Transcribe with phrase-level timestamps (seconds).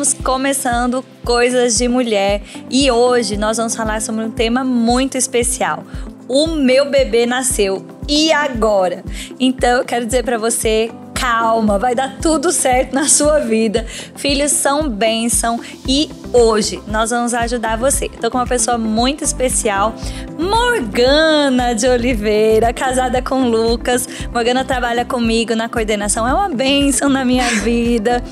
[0.00, 2.40] estamos começando Coisas de Mulher
[2.70, 5.84] e hoje nós vamos falar sobre um tema muito especial.
[6.26, 9.04] O meu bebê nasceu e agora?
[9.38, 13.84] Então eu quero dizer para você calma, vai dar tudo certo na sua vida.
[14.16, 18.08] Filhos são bênção e hoje nós vamos ajudar você.
[18.08, 19.94] Tô com uma pessoa muito especial,
[20.38, 24.08] Morgana de Oliveira, casada com Lucas.
[24.32, 28.24] Morgana trabalha comigo na coordenação, é uma bênção na minha vida.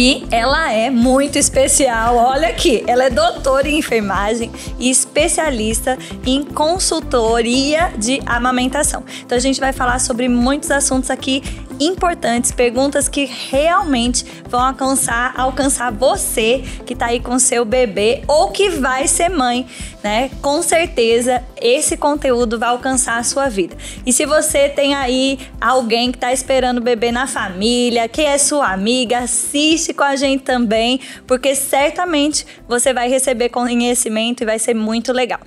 [0.00, 2.14] E ela é muito especial.
[2.14, 4.48] Olha aqui, ela é doutora em enfermagem
[4.78, 9.02] e especialista em consultoria de amamentação.
[9.26, 11.42] Então a gente vai falar sobre muitos assuntos aqui
[11.80, 18.50] importantes, perguntas que realmente vão alcançar, alcançar você que está aí com seu bebê ou
[18.50, 19.66] que vai ser mãe,
[20.02, 20.30] né?
[20.40, 23.76] Com certeza esse conteúdo vai alcançar a sua vida.
[24.06, 28.38] E se você tem aí alguém que está esperando o bebê na família, que é
[28.38, 34.58] sua amiga, assiste com a gente também, porque certamente você vai receber conhecimento e vai
[34.58, 35.40] ser muito legal.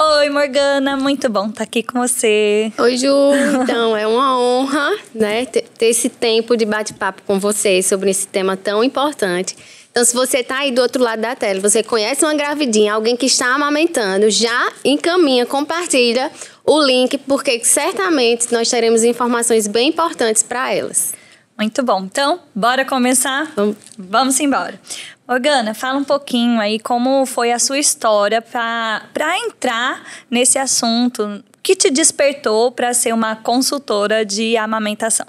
[0.00, 2.72] Oi, Morgana, muito bom estar tá aqui com você.
[2.78, 3.08] Oi, Ju.
[3.64, 8.56] Então, é uma honra, né, ter esse tempo de bate-papo com você sobre esse tema
[8.56, 9.56] tão importante.
[9.90, 13.16] Então, se você está aí do outro lado da tela, você conhece uma gravidinha, alguém
[13.16, 16.30] que está amamentando, já encaminha, compartilha
[16.64, 21.12] o link, porque certamente nós teremos informações bem importantes para elas.
[21.58, 22.04] Muito bom.
[22.04, 23.50] Então, bora começar?
[23.56, 24.80] Vamos, Vamos embora.
[25.26, 31.74] Morgana, fala um pouquinho aí como foi a sua história para entrar nesse assunto que
[31.74, 35.26] te despertou para ser uma consultora de amamentação.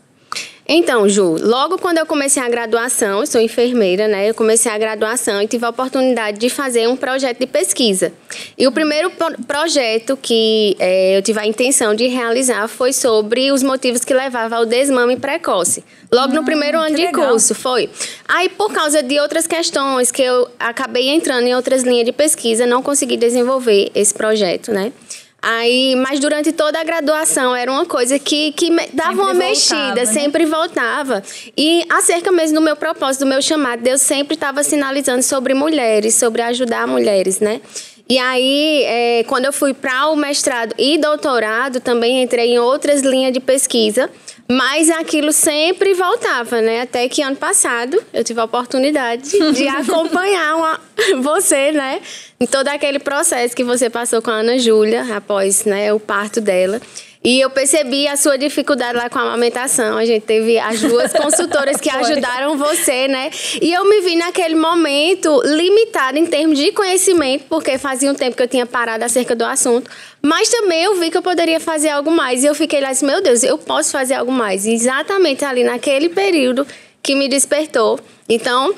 [0.72, 4.30] Então, Ju, logo quando eu comecei a graduação, eu sou enfermeira, né?
[4.30, 8.14] Eu comecei a graduação e tive a oportunidade de fazer um projeto de pesquisa.
[8.56, 9.12] E o primeiro
[9.48, 14.60] projeto que é, eu tive a intenção de realizar foi sobre os motivos que levavam
[14.60, 15.84] ao desmame precoce.
[16.12, 17.30] Logo no hum, primeiro ano de legal.
[17.30, 17.90] curso, foi.
[18.28, 22.68] Aí, por causa de outras questões que eu acabei entrando em outras linhas de pesquisa,
[22.68, 24.94] não consegui desenvolver esse projeto, né?
[25.42, 29.34] Aí, mas durante toda a graduação era uma coisa que, que me, dava sempre uma
[29.34, 30.06] voltava, mexida, né?
[30.06, 31.24] sempre voltava.
[31.56, 36.16] E acerca mesmo do meu propósito, do meu chamado, Deus sempre estava sinalizando sobre mulheres,
[36.16, 37.62] sobre ajudar mulheres, né?
[38.10, 43.02] E aí, é, quando eu fui para o mestrado e doutorado, também entrei em outras
[43.02, 44.10] linhas de pesquisa.
[44.52, 46.82] Mas aquilo sempre voltava, né?
[46.82, 50.80] Até que ano passado eu tive a oportunidade de acompanhar uma,
[51.22, 52.02] você, né?
[52.40, 56.42] Em todo aquele processo que você passou com a Ana Júlia, após né, o parto
[56.42, 56.82] dela.
[57.22, 59.98] E eu percebi a sua dificuldade lá com a amamentação.
[59.98, 63.30] A gente teve as duas consultoras que ajudaram você, né?
[63.62, 68.38] E eu me vi naquele momento limitada em termos de conhecimento, porque fazia um tempo
[68.38, 69.92] que eu tinha parado acerca do assunto.
[70.22, 72.44] Mas também eu vi que eu poderia fazer algo mais.
[72.44, 74.66] E eu fiquei lá assim, meu Deus, eu posso fazer algo mais.
[74.66, 76.66] E exatamente ali naquele período
[77.04, 78.00] que me despertou.
[78.30, 78.74] Então,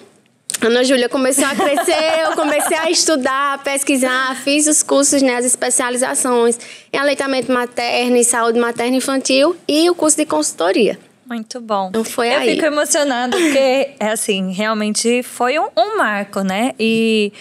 [0.63, 5.35] Ana Júlia começou a crescer, eu comecei a estudar, a pesquisar, fiz os cursos, né,
[5.35, 6.59] as especializações
[6.93, 10.99] em aleitamento materno e saúde materna infantil e o curso de consultoria.
[11.25, 11.87] Muito bom.
[11.89, 12.49] Então foi eu aí.
[12.49, 16.73] Eu fico emocionada porque, é assim, realmente foi um, um marco, né?
[16.77, 17.31] E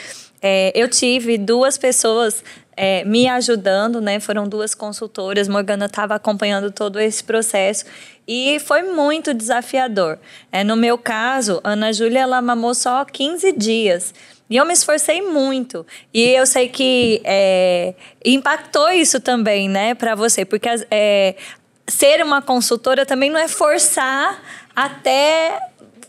[0.41, 2.43] é, eu tive duas pessoas
[2.83, 4.19] é, me ajudando, né?
[4.19, 5.49] Foram duas consultoras.
[5.49, 7.85] Morgana estava acompanhando todo esse processo
[8.27, 10.19] e foi muito desafiador.
[10.51, 14.15] É, no meu caso, Ana Júlia ela mamou só 15 dias.
[14.49, 15.87] E eu me esforcei muito.
[16.15, 17.93] E eu sei que é,
[18.25, 21.35] impactou isso também, né, para você, porque é,
[21.87, 24.43] ser uma consultora também não é forçar
[24.75, 25.61] até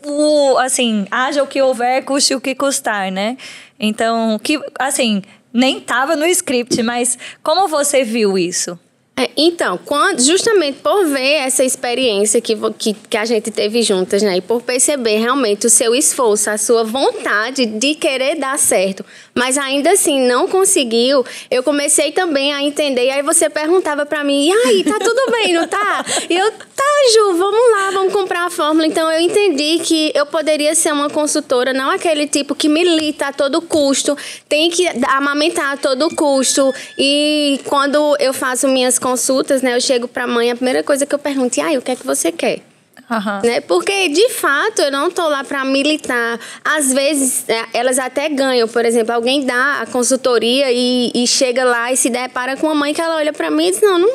[0.06, 3.36] o assim, haja o que houver, custe o que custar, né?
[3.78, 8.78] Então, que assim, nem estava no script, mas como você viu isso?
[9.14, 14.22] É, então, quando, justamente por ver essa experiência que, que, que, a gente teve juntas,
[14.22, 14.38] né?
[14.38, 19.04] E por perceber realmente o seu esforço, a sua vontade de querer dar certo,
[19.34, 23.06] mas ainda assim não conseguiu, eu comecei também a entender.
[23.06, 26.04] E aí você perguntava para mim, e aí, tá tudo bem, não tá?
[26.28, 26.84] E eu, tá,
[27.14, 28.86] Ju, vamos lá, vamos comprar a fórmula.
[28.86, 33.32] Então eu entendi que eu poderia ser uma consultora, não aquele tipo que milita a
[33.32, 34.16] todo custo,
[34.48, 36.72] tem que amamentar a todo custo.
[36.98, 41.06] E quando eu faço minhas consultas, né, eu chego para a mãe, a primeira coisa
[41.06, 42.71] que eu pergunto é, o que é que você quer?
[43.12, 43.48] Uhum.
[43.48, 43.60] Né?
[43.60, 46.40] Porque, de fato, eu não tô lá para militar.
[46.64, 48.66] Às vezes, é, elas até ganham.
[48.66, 52.74] Por exemplo, alguém dá a consultoria e, e chega lá e se depara com uma
[52.74, 54.10] mãe que ela olha para mim e diz: Não, não,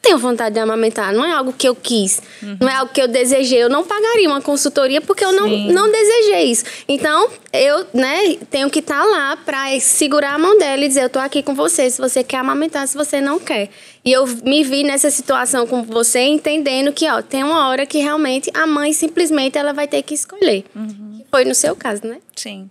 [0.00, 2.56] tenho vontade de amamentar, não é algo que eu quis, uhum.
[2.60, 3.62] não é algo que eu desejei.
[3.62, 6.64] Eu não pagaria uma consultoria porque eu não, não desejei isso.
[6.88, 11.04] Então, eu né, tenho que estar tá lá para segurar a mão dela e dizer:
[11.04, 13.68] Eu tô aqui com você, se você quer amamentar, se você não quer.
[14.04, 17.98] E eu me vi nessa situação com você, entendendo que ó, tem uma hora que
[17.98, 20.64] realmente a mãe simplesmente ela vai ter que escolher.
[20.74, 22.18] Uhum foi no seu caso, né?
[22.34, 22.70] Sim.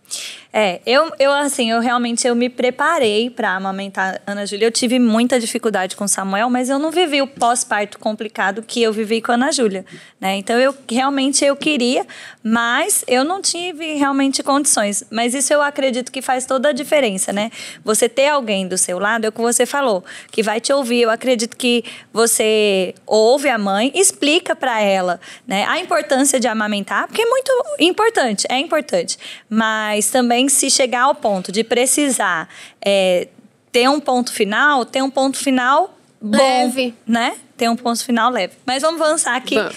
[0.59, 4.65] É, eu, eu assim, eu realmente eu me preparei para amamentar Ana Júlia.
[4.65, 8.91] Eu tive muita dificuldade com Samuel, mas eu não vivi o pós-parto complicado que eu
[8.91, 9.85] vivi com Ana Júlia,
[10.19, 10.35] né?
[10.37, 12.07] Então eu realmente eu queria,
[12.41, 15.03] mas eu não tive realmente condições.
[15.11, 17.51] Mas isso eu acredito que faz toda a diferença, né?
[17.83, 21.01] Você ter alguém do seu lado, é o que você falou, que vai te ouvir.
[21.01, 27.05] Eu acredito que você ouve a mãe, explica para ela, né, a importância de amamentar,
[27.05, 29.19] porque é muito importante, é importante.
[29.47, 32.49] Mas também se chegar ao ponto de precisar
[32.81, 33.27] é,
[33.71, 36.93] ter um ponto final, ter um ponto final bom, leve.
[37.05, 37.35] né?
[37.55, 38.53] Ter um ponto final leve.
[38.65, 39.55] Mas vamos avançar aqui.
[39.55, 39.69] Bom.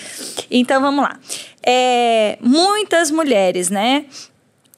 [0.51, 1.19] Então vamos lá.
[1.63, 4.05] É, muitas mulheres, né?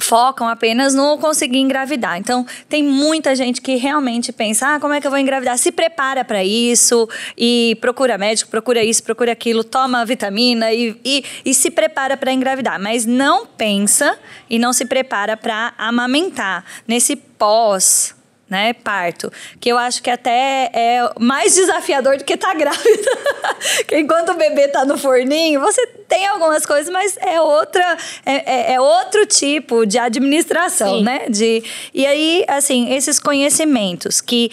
[0.04, 2.19] Focam apenas no conseguir engravidar.
[2.19, 5.56] Então, tem muita gente que realmente pensa: ah, como é que eu vou engravidar?
[5.58, 11.25] Se prepara para isso e procura médico, procura isso, procura aquilo, toma vitamina e, e,
[11.44, 12.81] e se prepara para engravidar.
[12.81, 14.19] Mas não pensa
[14.49, 18.14] e não se prepara para amamentar nesse pós
[18.52, 23.10] né, parto, que eu acho que até é mais desafiador do que estar tá grávida.
[23.88, 27.96] que enquanto o bebê está no forninho, você tem algumas coisas, mas é outra
[28.26, 31.02] é, é, é outro tipo de administração, Sim.
[31.02, 31.31] né?
[31.31, 31.64] De
[31.94, 34.50] e aí, assim, esses conhecimentos que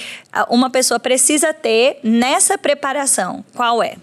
[0.50, 3.98] uma pessoa precisa ter nessa preparação, qual é?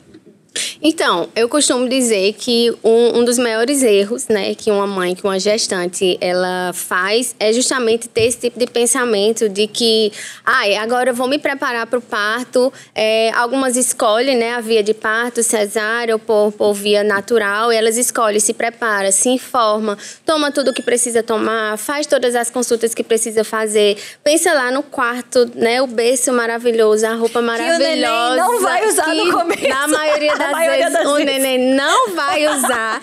[0.82, 5.24] Então, eu costumo dizer que um, um, dos maiores erros, né, que uma mãe, que
[5.24, 10.12] uma gestante, ela faz é justamente ter esse tipo de pensamento de que,
[10.44, 12.72] ai, ah, agora eu vou me preparar para o parto.
[12.94, 17.72] É, algumas escolhem, né, a via de parto, cesárea ou por, por via natural.
[17.72, 22.34] E elas escolhem, se prepara, se informa, toma tudo o que precisa tomar, faz todas
[22.34, 23.96] as consultas que precisa fazer.
[24.22, 27.76] Pensa lá no quarto, né, o berço maravilhoso, a roupa maravilhosa.
[27.78, 29.68] Que o não vai usar no começo.
[29.68, 33.00] Na maioria das vezes o neném não vai usar.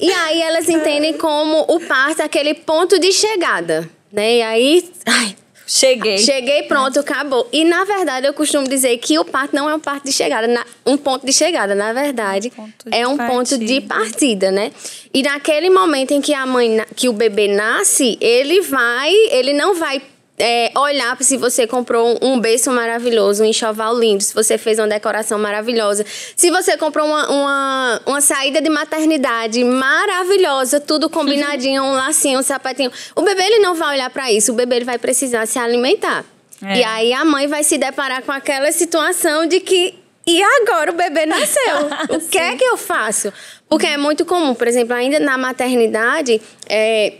[0.00, 3.88] e aí elas entendem como o parto é aquele ponto de chegada.
[4.12, 4.36] Né?
[4.36, 4.90] E aí.
[5.06, 6.18] Ai, Cheguei.
[6.18, 7.48] Cheguei, pronto, acabou.
[7.52, 10.46] E na verdade eu costumo dizer que o parto não é um parto de chegada,
[10.84, 11.74] um ponto de chegada.
[11.74, 13.38] Na verdade, um é um partida.
[13.38, 14.72] ponto de partida, né?
[15.12, 19.74] E naquele momento em que a mãe, que o bebê nasce, ele vai, ele não
[19.74, 20.02] vai
[20.38, 24.88] é, olhar se você comprou um berço maravilhoso, um enxoval lindo, se você fez uma
[24.88, 26.04] decoração maravilhosa,
[26.34, 32.42] se você comprou uma, uma, uma saída de maternidade maravilhosa, tudo combinadinho, um lacinho, um
[32.42, 32.90] sapatinho.
[33.14, 36.24] O bebê ele não vai olhar para isso, o bebê ele vai precisar se alimentar.
[36.62, 36.78] É.
[36.78, 39.94] E aí a mãe vai se deparar com aquela situação de que
[40.26, 41.86] e agora o bebê nasceu.
[42.08, 43.32] o que é que eu faço?
[43.68, 47.14] Porque é muito comum, por exemplo, ainda na maternidade, é,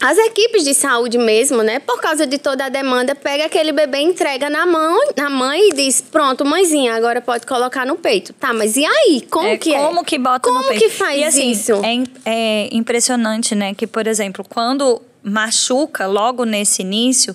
[0.00, 3.98] as equipes de saúde mesmo, né, por causa de toda a demanda, pega aquele bebê,
[3.98, 8.32] entrega na mão, na mãe e diz: "Pronto, mãezinha, agora pode colocar no peito".
[8.34, 9.26] Tá, mas e aí?
[9.30, 9.78] Como é, que é?
[9.78, 10.80] Como que bota como no peito?
[10.80, 11.72] Como que faz e, assim, isso?
[11.84, 17.34] É, é impressionante, né, que por exemplo, quando machuca logo nesse início,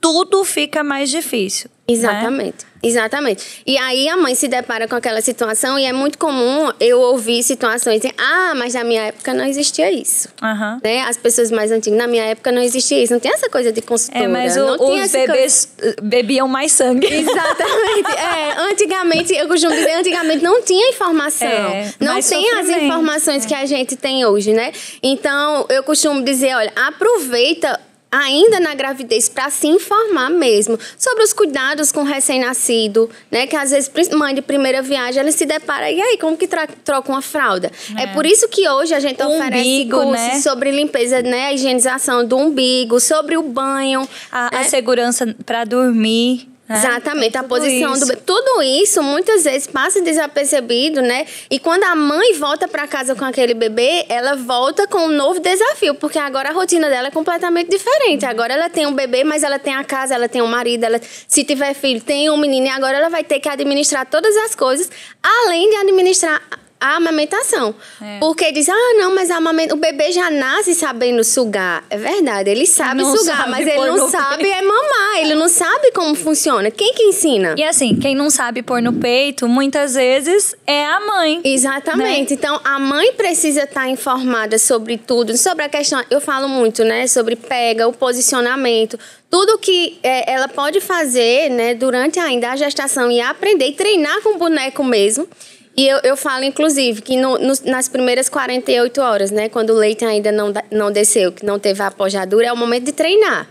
[0.00, 1.70] tudo fica mais difícil.
[1.90, 1.94] Né?
[1.94, 2.64] Exatamente.
[2.64, 2.70] Né?
[2.82, 3.62] Exatamente.
[3.66, 7.42] E aí a mãe se depara com aquela situação e é muito comum eu ouvir
[7.42, 10.28] situações de, ah, mas na minha época não existia isso.
[10.42, 10.80] Uhum.
[10.82, 11.02] Né?
[11.02, 13.12] As pessoas mais antigas, na minha época não existia isso.
[13.12, 14.24] Não tem essa coisa de consultora.
[14.24, 15.96] É, mas o, os bebês coisa...
[16.02, 17.06] bebiam mais sangue.
[17.06, 18.10] Exatamente.
[18.16, 21.48] é, antigamente, eu costumo dizer, antigamente não tinha informação.
[21.48, 23.48] É, não tem as informações é.
[23.48, 24.72] que a gente tem hoje, né?
[25.02, 27.78] Então, eu costumo dizer, olha, aproveita
[28.10, 33.46] ainda na gravidez para se informar mesmo sobre os cuidados com o recém-nascido, né?
[33.46, 37.10] Que às vezes mãe de primeira viagem ela se depara e aí como que troca
[37.10, 37.70] uma fralda?
[37.96, 38.04] É.
[38.04, 38.06] é.
[38.08, 40.40] por isso que hoje a gente o oferece umbigo, cursos né?
[40.40, 44.58] sobre limpeza, né, a higienização do umbigo, sobre o banho, a, né?
[44.60, 46.49] a segurança para dormir.
[46.70, 48.06] É, Exatamente, a posição isso.
[48.06, 51.26] do Tudo isso muitas vezes passa desapercebido, né?
[51.50, 55.40] E quando a mãe volta para casa com aquele bebê, ela volta com um novo
[55.40, 58.24] desafio, porque agora a rotina dela é completamente diferente.
[58.24, 61.00] Agora ela tem um bebê, mas ela tem a casa, ela tem um marido, ela,
[61.26, 64.54] se tiver filho, tem um menino, e agora ela vai ter que administrar todas as
[64.54, 64.88] coisas,
[65.20, 66.40] além de administrar
[66.80, 67.74] a amamentação.
[68.00, 68.18] É.
[68.18, 69.74] Porque diz, ah, não, mas amamenta...
[69.74, 71.84] o bebê já nasce sabendo sugar.
[71.90, 74.56] É verdade, ele sabe não sugar, sabe mas ele não sabe peito.
[74.56, 76.70] é mamar, ele não sabe como funciona.
[76.70, 77.54] Quem que ensina?
[77.58, 81.40] E assim, quem não sabe pôr no peito, muitas vezes é a mãe.
[81.44, 82.30] Exatamente.
[82.30, 82.36] Né?
[82.38, 87.06] Então, a mãe precisa estar informada sobre tudo, sobre a questão, eu falo muito, né,
[87.06, 88.98] sobre pega, o posicionamento,
[89.30, 94.20] tudo que é, ela pode fazer, né, durante ainda a gestação e aprender e treinar
[94.22, 95.28] com o boneco mesmo.
[95.76, 99.74] E eu, eu falo, inclusive, que no, no, nas primeiras 48 horas, né, quando o
[99.74, 103.48] leite ainda não, não desceu, que não teve a apojadura, é o momento de treinar.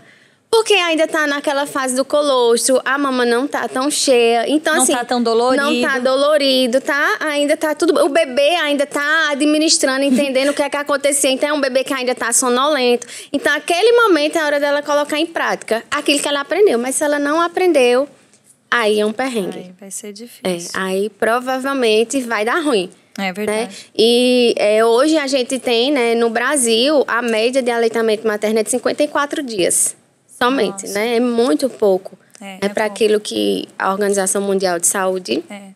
[0.50, 4.48] Porque ainda tá naquela fase do colostro, a mama não tá tão cheia.
[4.48, 4.92] Então, não assim.
[4.92, 5.62] tá tão dolorido.
[5.62, 7.18] Não tá dolorido, tá?
[7.20, 8.04] Ainda tá tudo.
[8.04, 11.30] O bebê ainda tá administrando, entendendo o que é que aconteceu.
[11.30, 13.06] Então, é um bebê que ainda tá sonolento.
[13.32, 16.80] Então, aquele momento é a hora dela colocar em prática aquilo que ela aprendeu.
[16.80, 18.08] Mas se ela não aprendeu,
[18.70, 19.58] aí é um perrengue.
[19.58, 20.70] Aí vai ser É, difícil.
[20.74, 22.90] aí provavelmente vai dar ruim.
[23.18, 23.32] É, Né?
[23.32, 23.86] verdade.
[23.96, 28.62] E é, hoje a gente tem, né, no Brasil, a média de aleitamento materno é
[28.62, 29.96] de 54 dias.
[30.40, 30.94] Somente, Nossa.
[30.94, 31.16] né?
[31.16, 32.18] É muito pouco.
[32.40, 35.70] É, É, é para aquilo que a Organização Mundial de Saúde É.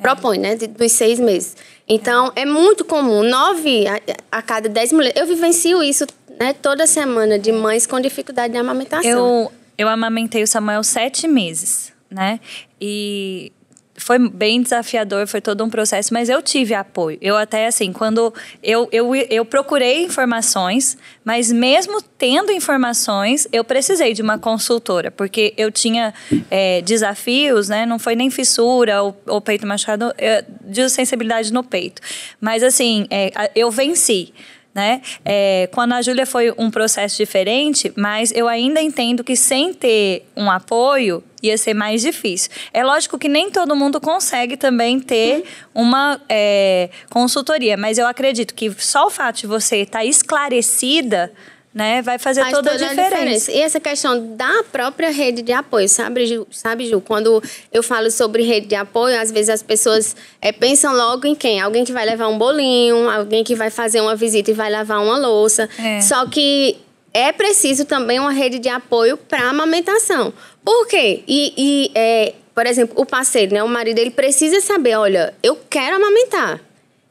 [0.00, 0.56] propõe, né?
[0.56, 1.56] de- dos seis meses.
[1.88, 3.22] Então, é muito comum.
[3.22, 4.00] Nove a,
[4.38, 5.20] a cada dez mulheres.
[5.20, 6.04] Eu vivencio isso
[6.40, 9.08] né, toda semana de mães com dificuldade de amamentação.
[9.08, 12.38] Eu, eu amamentei o Samuel sete meses, né?
[12.80, 13.52] E
[13.96, 17.18] foi bem desafiador, foi todo um processo, mas eu tive apoio.
[17.20, 24.14] Eu até, assim, quando eu, eu, eu procurei informações, mas mesmo tendo informações, eu precisei
[24.14, 26.14] de uma consultora, porque eu tinha
[26.50, 27.84] é, desafios, né?
[27.84, 32.00] Não foi nem fissura ou, ou peito machucado, é, de sensibilidade no peito.
[32.40, 34.32] Mas, assim, é, eu venci
[34.74, 35.02] né?
[35.22, 40.50] É, a Júlia foi um processo diferente, mas eu ainda entendo que sem ter um
[40.50, 42.50] apoio ia ser mais difícil.
[42.72, 45.44] É lógico que nem todo mundo consegue também ter
[45.74, 51.32] uma é, consultoria, mas eu acredito que só o fato de você estar esclarecida,
[51.74, 53.50] né, vai fazer Faz toda, a diferença.
[53.50, 56.46] E essa questão da própria rede de apoio, sabe, Ju?
[56.50, 57.00] Sabe, Ju?
[57.00, 61.34] Quando eu falo sobre rede de apoio, às vezes as pessoas é, pensam logo em
[61.34, 61.60] quem?
[61.60, 65.02] Alguém que vai levar um bolinho, alguém que vai fazer uma visita e vai lavar
[65.02, 65.68] uma louça.
[65.78, 66.00] É.
[66.02, 66.76] Só que
[67.14, 70.32] é preciso também uma rede de apoio para amamentação.
[70.64, 71.22] Por quê?
[71.26, 75.58] E, e, é, por exemplo, o parceiro, né, o marido, ele precisa saber, olha, eu
[75.68, 76.60] quero amamentar.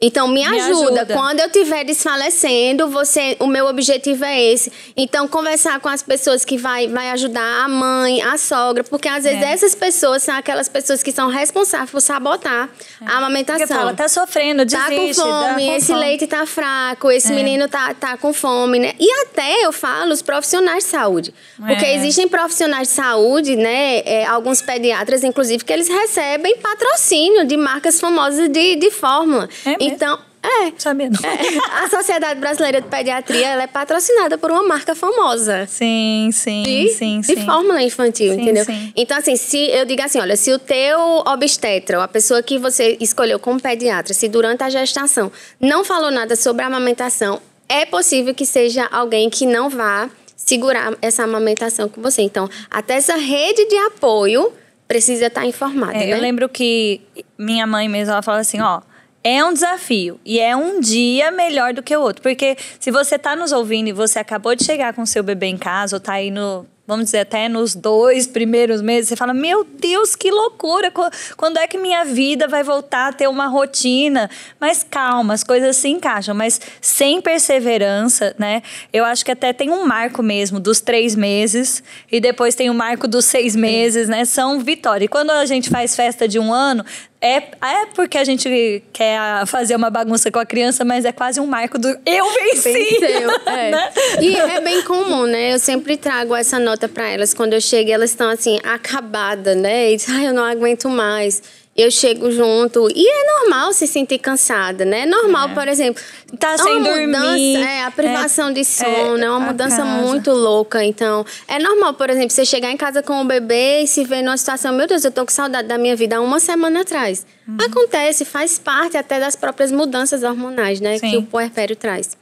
[0.03, 1.01] Então, me, Me ajuda.
[1.01, 1.05] ajuda.
[1.13, 4.71] Quando eu estiver desfalecendo, você, o meu objetivo é esse.
[4.97, 9.23] Então, conversar com as pessoas que vai, vai ajudar a mãe, a sogra, porque às
[9.23, 9.51] vezes É.
[9.53, 12.67] essas pessoas são aquelas pessoas que são responsáveis por sabotar
[13.05, 13.59] a amamentação.
[13.67, 15.21] Porque fala, tá sofrendo, Tá desiste.
[15.21, 15.99] com dá fome, com esse fome.
[15.99, 17.35] leite tá fraco, esse É.
[17.35, 18.93] menino tá, tá com fome, né?
[18.99, 21.33] E até eu falo os profissionais de saúde.
[21.57, 21.95] Porque É.
[21.95, 23.99] existem profissionais de saúde, né?
[24.03, 29.47] é, alguns pediatras, inclusive, que eles recebem patrocínio de marcas famosas de, de fórmula.
[29.65, 29.90] É?
[29.93, 30.71] Então, é.
[30.77, 31.19] Sabia não.
[31.29, 35.67] É, A Sociedade Brasileira de Pediatria ela é patrocinada por uma marca famosa.
[35.67, 37.45] Sim, sim, De, sim, de sim.
[37.45, 38.65] fórmula infantil, Sim, entendeu?
[38.65, 38.91] sim.
[38.95, 42.57] Então, assim, se eu digo assim, olha, se o teu obstetra, ou a pessoa que
[42.57, 47.85] você escolheu como pediatra, se durante a gestação não falou nada sobre a amamentação, é
[47.85, 52.23] possível que seja alguém que não vá segurar essa amamentação com você.
[52.23, 54.51] Então, até essa rede de apoio
[54.87, 56.13] precisa estar informada, É, né?
[56.13, 56.99] Eu lembro que
[57.37, 58.81] minha mãe mesmo, ela fala assim, ó,
[59.23, 62.21] é um desafio e é um dia melhor do que o outro.
[62.21, 65.57] Porque se você tá nos ouvindo e você acabou de chegar com seu bebê em
[65.57, 69.63] casa ou tá aí no, vamos dizer, até nos dois primeiros meses, você fala, meu
[69.63, 70.89] Deus, que loucura!
[70.91, 74.29] Qu- Quando é que minha vida vai voltar a ter uma rotina?
[74.59, 78.61] Mas calma, as coisas se encaixam, mas sem perseverança, né?
[78.91, 82.73] Eu acho que até tem um marco mesmo dos três meses e depois tem o
[82.73, 84.25] marco dos seis meses, né?
[84.25, 85.05] São vitória.
[85.05, 86.83] E quando a gente faz festa de um ano,
[87.21, 91.39] é, é porque a gente quer fazer uma bagunça com a criança, mas é quase
[91.39, 92.73] um marco do eu venci.
[92.73, 93.71] Venceu, é.
[93.71, 93.91] né?
[94.19, 95.53] E é bem comum, né?
[95.53, 99.91] Eu sempre trago essa nota para elas quando eu chego, elas estão assim acabadas, né?
[99.91, 101.43] E dizem, ai, eu não aguento mais.
[101.75, 105.01] Eu chego junto e é normal se sentir cansada, né?
[105.01, 106.03] É normal, por exemplo,
[106.37, 109.77] Tá é sem uma dormir, mudança, é a privação é, de sono, é, uma mudança
[109.77, 109.85] casa.
[109.85, 110.83] muito louca.
[110.83, 114.21] Então, é normal, por exemplo, você chegar em casa com o bebê e se ver
[114.21, 117.25] numa situação, meu Deus, eu tô com saudade da minha vida há uma semana atrás.
[117.47, 117.57] Uhum.
[117.65, 120.97] Acontece, faz parte até das próprias mudanças hormonais, né?
[120.97, 121.09] Sim.
[121.09, 122.17] Que o puerpério traz.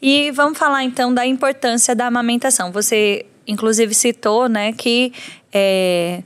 [0.00, 2.70] E vamos falar então da importância da amamentação.
[2.72, 5.12] Você, inclusive, citou, né, que
[5.52, 6.22] é,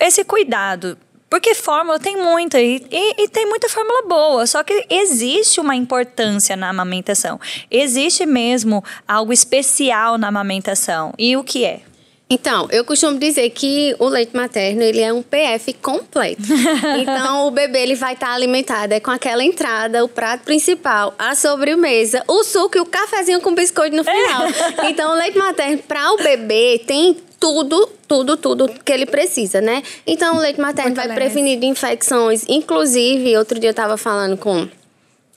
[0.00, 0.98] esse cuidado.
[1.34, 5.74] Porque fórmula tem muita, e, e, e tem muita fórmula boa, só que existe uma
[5.74, 7.40] importância na amamentação.
[7.68, 11.12] Existe mesmo algo especial na amamentação.
[11.18, 11.80] E o que é?
[12.28, 16.42] Então, eu costumo dizer que o leite materno, ele é um PF completo.
[17.00, 21.34] então, o bebê, ele vai estar alimentado é com aquela entrada, o prato principal, a
[21.34, 24.42] sobremesa, o suco e o cafezinho com biscoito no final.
[24.88, 29.82] então, o leite materno, para o bebê, tem tudo, tudo, tudo que ele precisa, né?
[30.06, 31.30] Então, o leite materno vai Fortalece.
[31.30, 32.42] prevenir de infecções.
[32.48, 34.66] Inclusive, outro dia eu estava falando com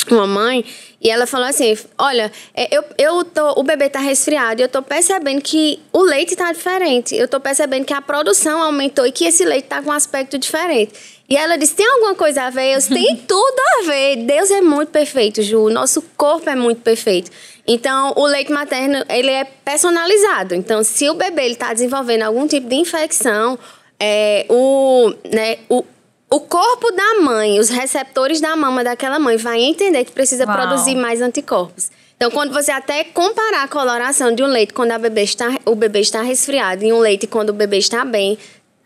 [0.10, 0.64] uma mãe
[1.02, 4.70] e ela falou assim: Olha, é, eu, eu tô, o bebê tá resfriado e eu
[4.70, 7.16] tô percebendo que o leite tá diferente.
[7.16, 10.38] Eu tô percebendo que a produção aumentou e que esse leite tá com um aspecto
[10.38, 10.94] diferente.
[11.30, 12.74] E ela disse: tem alguma coisa a ver?
[12.74, 14.18] Eu disse, tem tudo a ver.
[14.18, 15.66] Deus é muito perfeito, Ju.
[15.66, 17.30] O nosso corpo é muito perfeito.
[17.68, 20.56] Então, o leite materno, ele é personalizado.
[20.56, 23.60] Então, se o bebê está desenvolvendo algum tipo de infecção,
[24.00, 25.84] é, o, né, o,
[26.30, 30.56] o corpo da mãe, os receptores da mama daquela mãe vai entender que precisa Uau.
[30.56, 31.90] produzir mais anticorpos.
[32.18, 35.76] Então, quando você até comparar a coloração de um leite quando a bebê está, o
[35.76, 38.38] bebê está resfriado e um leite quando o bebê está bem,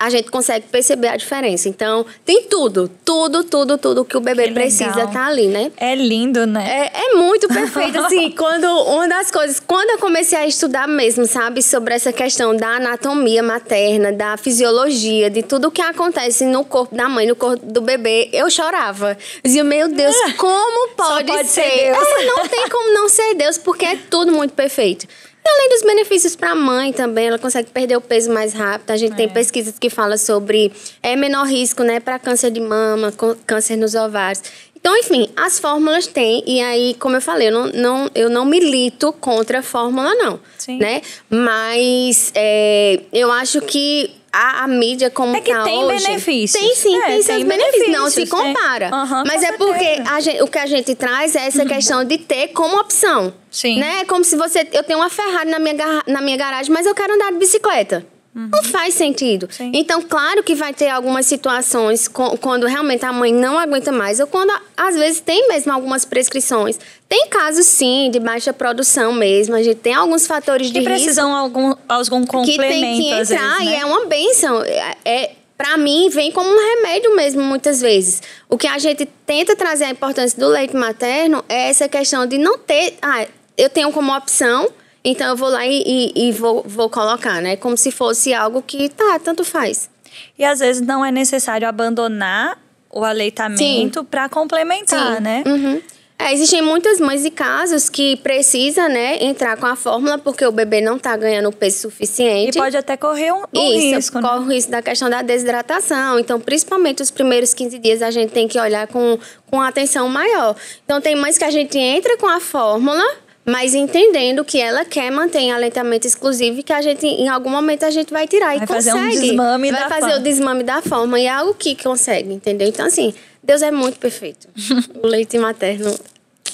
[0.02, 1.70] a gente consegue perceber a diferença.
[1.70, 5.72] Então, tem tudo, tudo, tudo, tudo que o bebê que precisa tá ali, né?
[5.78, 6.90] É lindo, né?
[6.92, 11.28] É, é muito perfeito, assim, quando uma das coisas, quando eu comecei a estudar mesmo,
[11.28, 16.96] sabe, sobre essa questão da anatomia materna, da fisiologia, de tudo que acontece no corpo
[16.96, 19.12] da mãe, no corpo do bebê, eu chorava.
[19.12, 21.62] Eu dizia, meu Deus, como pode, pode ser?
[21.62, 22.08] ser Deus.
[22.08, 25.06] É, não tem como não ser Deus, porque é tudo muito perfeito.
[25.48, 28.92] Além dos benefícios para a mãe também, ela consegue perder o peso mais rápido.
[28.92, 29.16] A gente é.
[29.16, 30.72] tem pesquisas que falam sobre
[31.02, 33.14] é menor risco, né, para câncer de mama,
[33.46, 34.44] câncer nos ovários.
[34.82, 38.44] Então, enfim, as fórmulas têm, e aí, como eu falei, eu não, não, eu não
[38.44, 40.40] milito contra a fórmula, não.
[40.58, 40.80] Sim.
[40.80, 41.04] Né?
[41.30, 46.62] Mas é, eu acho que a, a mídia como é que tá tem hoje, benefícios.
[46.62, 47.72] Tem sim, é, tem seus benefícios.
[47.72, 47.92] benefícios.
[47.92, 48.90] Não se compara.
[48.94, 52.50] Uhum, Mas é porque gente, o que a gente traz é essa questão de ter
[52.50, 53.34] como opção.
[53.50, 53.80] Sim.
[53.80, 54.02] Né?
[54.02, 54.68] É como se você.
[54.72, 55.76] Eu tenho uma Ferrari na minha,
[56.08, 58.06] na minha garagem, mas eu quero andar de bicicleta.
[58.34, 58.50] Uhum.
[58.52, 59.48] Não faz sentido.
[59.52, 59.72] Sim.
[59.74, 64.28] Então, claro que vai ter algumas situações quando realmente a mãe não aguenta mais, ou
[64.28, 66.80] quando às vezes tem mesmo algumas prescrições.
[67.10, 69.56] Tem casos, sim, de baixa produção mesmo.
[69.56, 70.94] A gente tem alguns fatores de que risco.
[70.94, 72.52] precisam algum, algum complemento.
[72.52, 73.66] Que tem que entrar vezes, né?
[73.66, 74.64] e é uma benção.
[74.64, 78.24] É, é para mim, vem como um remédio mesmo, muitas vezes.
[78.50, 82.38] O que a gente tenta trazer a importância do leite materno é essa questão de
[82.38, 82.96] não ter.
[83.02, 84.72] Ah, eu tenho como opção
[85.04, 87.56] então eu vou lá e, e, e, vou, vou colocar, né?
[87.56, 89.90] Como se fosse algo que tá, tanto faz.
[90.38, 92.58] E às vezes não é necessário abandonar
[92.90, 95.24] o aleitamento para complementar, Sim.
[95.24, 95.44] né?
[95.46, 95.82] Uhum.
[96.22, 100.52] É, existem muitas mães e casos que precisa, né, entrar com a fórmula porque o
[100.52, 102.56] bebê não está ganhando peso suficiente.
[102.56, 104.30] E pode até correr um, um Isso, risco, né?
[104.30, 106.20] corre o risco da questão da desidratação.
[106.20, 109.18] Então, principalmente os primeiros 15 dias, a gente tem que olhar com,
[109.50, 110.56] com atenção maior.
[110.86, 113.04] Então, tem mães que a gente entra com a fórmula
[113.46, 117.84] mas entendendo que ela quer manter aleitamento exclusivo e que a gente, em algum momento,
[117.84, 118.84] a gente vai tirar vai e consegue.
[118.84, 120.18] Fazer um desmame vai da fazer forma.
[120.18, 122.68] o desmame da forma e é algo que consegue, entendeu?
[122.68, 124.48] Então, assim, Deus é muito perfeito.
[125.02, 125.90] o leite materno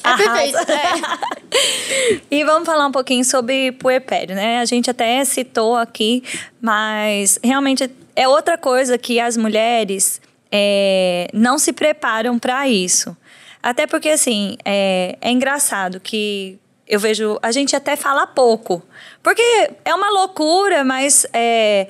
[0.04, 0.65] é Arrasa.
[0.65, 0.71] perfeito.
[0.71, 2.21] É.
[2.32, 4.60] e vamos falar um pouquinho sobre puerpério, né?
[4.60, 6.23] A gente até citou aqui,
[6.62, 13.15] mas realmente é outra coisa que as mulheres é, não se preparam para isso.
[13.62, 17.38] Até porque, assim, é, é engraçado que eu vejo.
[17.41, 18.82] A gente até fala pouco.
[19.21, 21.88] Porque é uma loucura, mas é,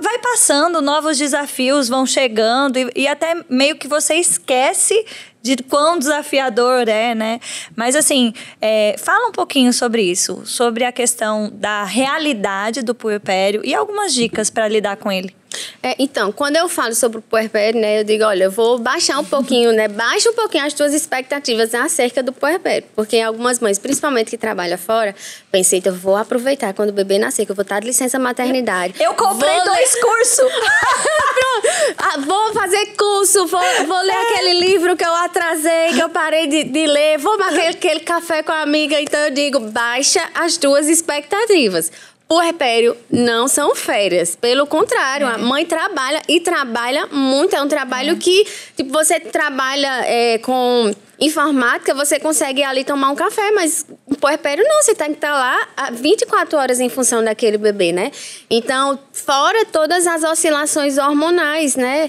[0.00, 5.06] vai passando, novos desafios vão chegando e, e, até meio que você esquece
[5.40, 7.40] de quão desafiador é, né?
[7.76, 13.60] Mas assim, é, fala um pouquinho sobre isso, sobre a questão da realidade do puerpério
[13.64, 15.34] e algumas dicas para lidar com ele.
[15.82, 19.18] É, então, quando eu falo sobre o puerpério, né, eu digo, olha, eu vou baixar
[19.18, 23.78] um pouquinho, né, baixa um pouquinho as tuas expectativas acerca do puerpério, porque algumas mães,
[23.78, 25.14] principalmente que trabalham fora,
[25.50, 28.18] pensei, então eu vou aproveitar quando o bebê nascer, que eu vou estar de licença
[28.18, 28.94] maternidade.
[29.00, 30.00] Eu comprei vou dois ler...
[30.00, 30.52] cursos.
[31.98, 34.22] ah, vou fazer curso, vou, vou ler é.
[34.22, 38.42] aquele livro que eu atrasei, que eu parei de, de ler, vou marcar aquele café
[38.42, 41.90] com a amiga, então eu digo, baixa as tuas expectativas
[42.32, 44.34] puerpério não são férias.
[44.34, 45.34] Pelo contrário, é.
[45.34, 47.54] a mãe trabalha e trabalha muito.
[47.54, 48.16] É um trabalho é.
[48.16, 50.90] que, tipo, você trabalha é, com
[51.20, 55.30] informática, você consegue ali tomar um café, mas o puerpério não, você tem que estar
[55.30, 58.10] lá 24 horas em função daquele bebê, né?
[58.48, 62.08] Então, fora todas as oscilações hormonais, né?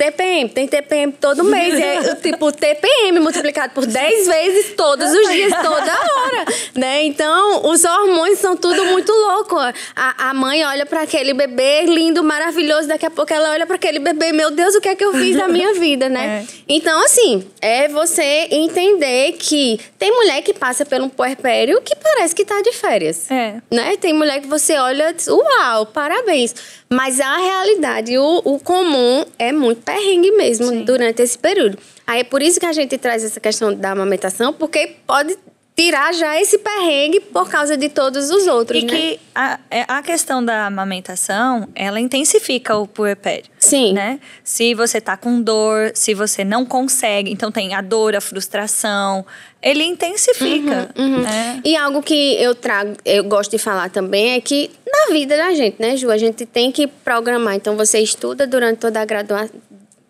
[0.00, 1.78] TPM, tem TPM todo mês.
[1.78, 6.44] É tipo TPM multiplicado por 10 vezes todos os dias, toda hora.
[6.74, 7.04] Né?
[7.04, 9.58] Então, os hormônios são tudo muito louco.
[9.58, 13.76] A, a mãe olha para aquele bebê lindo, maravilhoso, daqui a pouco ela olha para
[13.76, 16.46] aquele bebê, meu Deus, o que é que eu fiz na minha vida, né?
[16.48, 16.54] É.
[16.66, 22.46] Então, assim, é você entender que tem mulher que passa pelo puerpério que parece que
[22.46, 23.30] tá de férias.
[23.30, 23.56] É.
[23.70, 23.98] Né?
[23.98, 26.54] Tem mulher que você olha, uau, parabéns.
[26.92, 30.84] Mas a realidade, o, o comum é muito perrengue mesmo Sim.
[30.84, 31.78] durante esse período.
[32.06, 35.36] Aí é por isso que a gente traz essa questão da amamentação, porque pode
[35.80, 38.92] tirar já esse perrengue por causa de todos os outros, e né?
[38.92, 43.46] que a, é, a questão da amamentação, ela intensifica o puerpério.
[43.58, 43.94] Sim.
[43.94, 44.20] Né?
[44.44, 49.24] Se você tá com dor, se você não consegue, então tem a dor, a frustração,
[49.62, 50.90] ele intensifica.
[50.98, 51.22] Uhum, uhum.
[51.22, 51.60] Né?
[51.64, 55.54] E algo que eu trago, eu gosto de falar também é que na vida da
[55.54, 57.54] gente, né, Ju, a gente tem que programar.
[57.54, 59.58] Então você estuda durante toda a graduação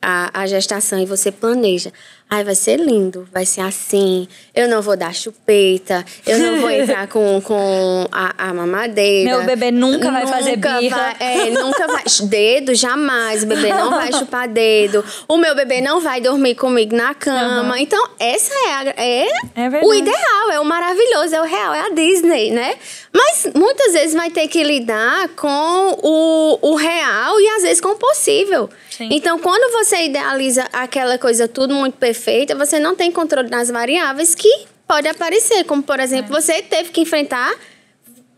[0.02, 1.92] a, a gestação e você planeja.
[2.32, 4.28] Ai, vai ser lindo, vai ser assim.
[4.54, 9.36] Eu não vou dar chupeta, eu não vou entrar com, com a, a mamadeira.
[9.36, 11.16] Meu bebê nunca vai fazer birra.
[11.18, 12.04] Vai, é, nunca vai.
[12.28, 13.42] Dedo, jamais.
[13.42, 15.04] O bebê não vai chupar dedo.
[15.26, 17.74] O meu bebê não vai dormir comigo na cama.
[17.74, 17.76] Uhum.
[17.76, 21.80] Então, essa é, a, é, é o ideal, é o maravilhoso, é o real, é
[21.80, 22.76] a Disney, né?
[23.12, 27.88] Mas muitas vezes vai ter que lidar com o, o real e às vezes com
[27.88, 28.70] o possível.
[28.88, 29.08] Sim.
[29.10, 34.34] Então, quando você idealiza aquela coisa tudo muito perfeita, você não tem controle das variáveis
[34.34, 36.40] que pode aparecer, como por exemplo, é.
[36.40, 37.52] você teve que enfrentar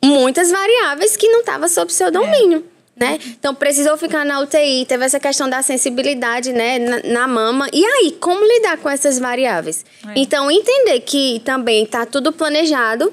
[0.03, 2.59] muitas variáveis que não estavam sob seu domínio.
[2.59, 2.73] É.
[2.95, 3.19] Né?
[3.39, 7.69] Então precisou ficar na UTI, teve essa questão da sensibilidade, né, na, na mama.
[7.73, 9.85] E aí, como lidar com essas variáveis?
[10.07, 10.13] É.
[10.17, 13.13] Então entender que também está tudo planejado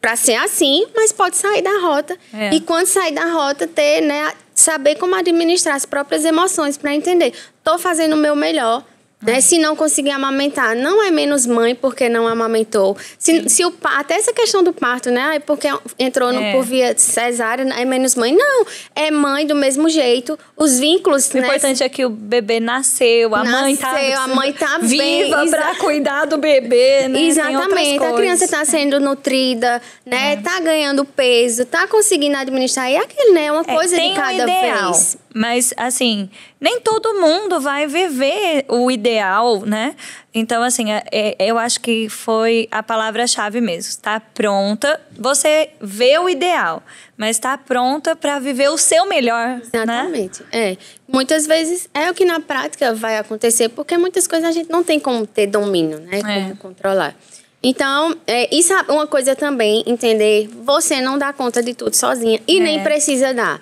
[0.00, 2.16] para ser assim, mas pode sair da rota.
[2.32, 2.54] É.
[2.54, 7.32] E quando sair da rota, ter, né, saber como administrar as próprias emoções para entender.
[7.58, 8.84] Estou fazendo o meu melhor.
[9.20, 9.40] Né?
[9.40, 12.96] Se não conseguir amamentar, não é menos mãe porque não amamentou.
[13.18, 15.40] Se, se o, até essa questão do parto, né?
[15.40, 16.52] Porque entrou no, é.
[16.52, 18.32] por via cesárea, é menos mãe.
[18.32, 20.38] Não, é mãe do mesmo jeito.
[20.56, 21.28] Os vínculos.
[21.30, 21.46] O né?
[21.46, 24.22] importante é que o bebê nasceu, a nasceu, mãe tá.
[24.22, 27.20] a mãe tá viva para cuidar do bebê, né?
[27.22, 28.04] Exatamente.
[28.04, 30.34] A criança está sendo nutrida, né?
[30.34, 30.36] É.
[30.36, 32.88] Tá ganhando peso, tá conseguindo administrar.
[32.88, 33.50] E é aquele, né?
[33.50, 35.18] Uma é, coisa de cada um vez.
[35.38, 36.28] Mas, assim,
[36.60, 39.94] nem todo mundo vai viver o ideal, né?
[40.34, 43.88] Então, assim, é, é, eu acho que foi a palavra-chave mesmo.
[43.88, 46.82] Está pronta, você vê o ideal,
[47.16, 49.46] mas está pronta para viver o seu melhor.
[49.46, 49.62] Né?
[49.72, 50.42] Exatamente.
[50.42, 50.48] Né?
[50.72, 50.76] É.
[51.06, 54.82] Muitas vezes é o que na prática vai acontecer, porque muitas coisas a gente não
[54.82, 56.18] tem como ter domínio, né?
[56.18, 56.42] É.
[56.42, 57.14] Como controlar.
[57.62, 62.40] Então, é, isso é uma coisa também, entender, você não dá conta de tudo sozinha
[62.46, 62.60] e é.
[62.60, 63.60] nem precisa dar.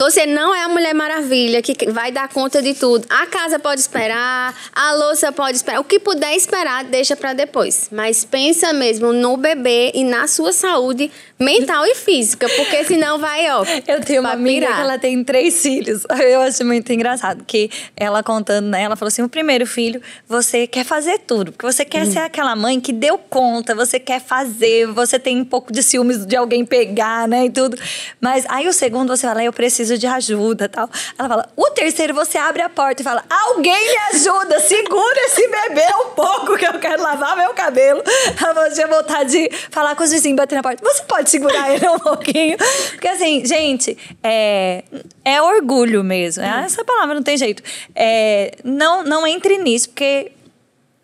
[0.00, 3.06] Você não é a Mulher Maravilha que vai dar conta de tudo.
[3.10, 5.78] A casa pode esperar, a louça pode esperar.
[5.78, 7.90] O que puder esperar, deixa para depois.
[7.92, 13.50] Mas pensa mesmo no bebê e na sua saúde mental e física, porque senão vai,
[13.50, 13.62] ó.
[13.86, 16.04] Eu tenho uma amiga que ela tem três filhos.
[16.20, 18.82] Eu acho muito engraçado que ela contando, né?
[18.82, 22.12] Ela falou assim: o primeiro filho, você quer fazer tudo, porque você quer uhum.
[22.12, 26.24] ser aquela mãe que deu conta, você quer fazer, você tem um pouco de ciúmes
[26.24, 27.46] de alguém pegar, né?
[27.46, 27.76] E tudo.
[28.20, 30.88] Mas aí o segundo, você fala, eu preciso de ajuda tal.
[31.18, 35.46] Ela fala: o terceiro, você abre a porta e fala: alguém me ajuda, segura esse
[35.48, 38.02] bebê um pouco que eu quero lavar meu cabelo.
[38.40, 40.82] Ela tinha vontade de falar com os vizinhos, bater na porta.
[40.82, 42.56] Você pode segurar ele um pouquinho.
[42.90, 44.84] Porque assim, gente, é,
[45.24, 46.42] é orgulho mesmo.
[46.42, 46.64] Hum.
[46.64, 47.62] Essa palavra não tem jeito.
[47.94, 50.32] É, não, não entre nisso, porque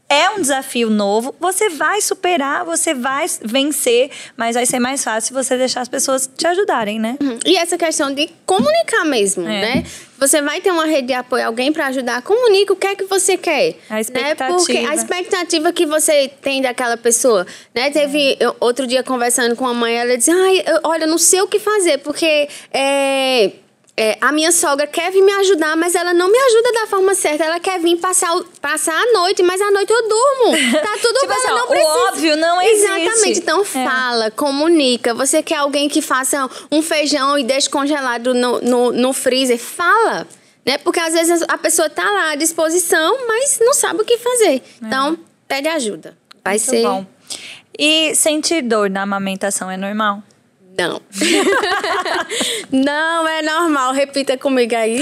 [0.08, 5.34] é um desafio novo, você vai superar, você vai vencer, mas vai ser mais fácil
[5.34, 7.16] você deixar as pessoas te ajudarem, né?
[7.20, 7.38] Uhum.
[7.44, 9.60] E essa questão de comunicar mesmo, é.
[9.60, 9.84] né?
[10.18, 13.04] Você vai ter uma rede de apoio, alguém para ajudar, comunica o que é que
[13.04, 13.76] você quer.
[13.90, 14.50] A expectativa.
[14.50, 14.56] Né?
[14.56, 17.90] Porque a expectativa que você tem daquela pessoa, né?
[17.90, 21.40] Teve eu, outro dia conversando com a mãe, ela disse: "Ai, eu, olha, não sei
[21.42, 23.50] o que fazer, porque é
[23.98, 27.14] é, a minha sogra quer vir me ajudar, mas ela não me ajuda da forma
[27.14, 27.44] certa.
[27.44, 28.30] Ela quer vir passar,
[28.60, 30.56] passar a noite, mas à noite eu durmo.
[30.86, 31.88] Tá tudo tipo bem, assim, não precisa.
[31.88, 33.00] O óbvio não existe.
[33.00, 33.38] Exatamente.
[33.38, 33.64] Então é.
[33.64, 35.14] fala, comunica.
[35.14, 39.58] Você quer alguém que faça um feijão e deixe congelado no, no, no freezer?
[39.58, 40.26] Fala.
[40.64, 40.76] Né?
[40.78, 44.56] Porque às vezes a pessoa tá lá à disposição, mas não sabe o que fazer.
[44.56, 44.62] É.
[44.82, 46.16] Então, pede ajuda.
[46.44, 46.82] Vai Muito ser.
[46.82, 47.06] Bom.
[47.78, 50.22] E sentir dor na amamentação é normal?
[50.78, 51.00] Não.
[52.70, 55.00] não é normal, repita comigo aí.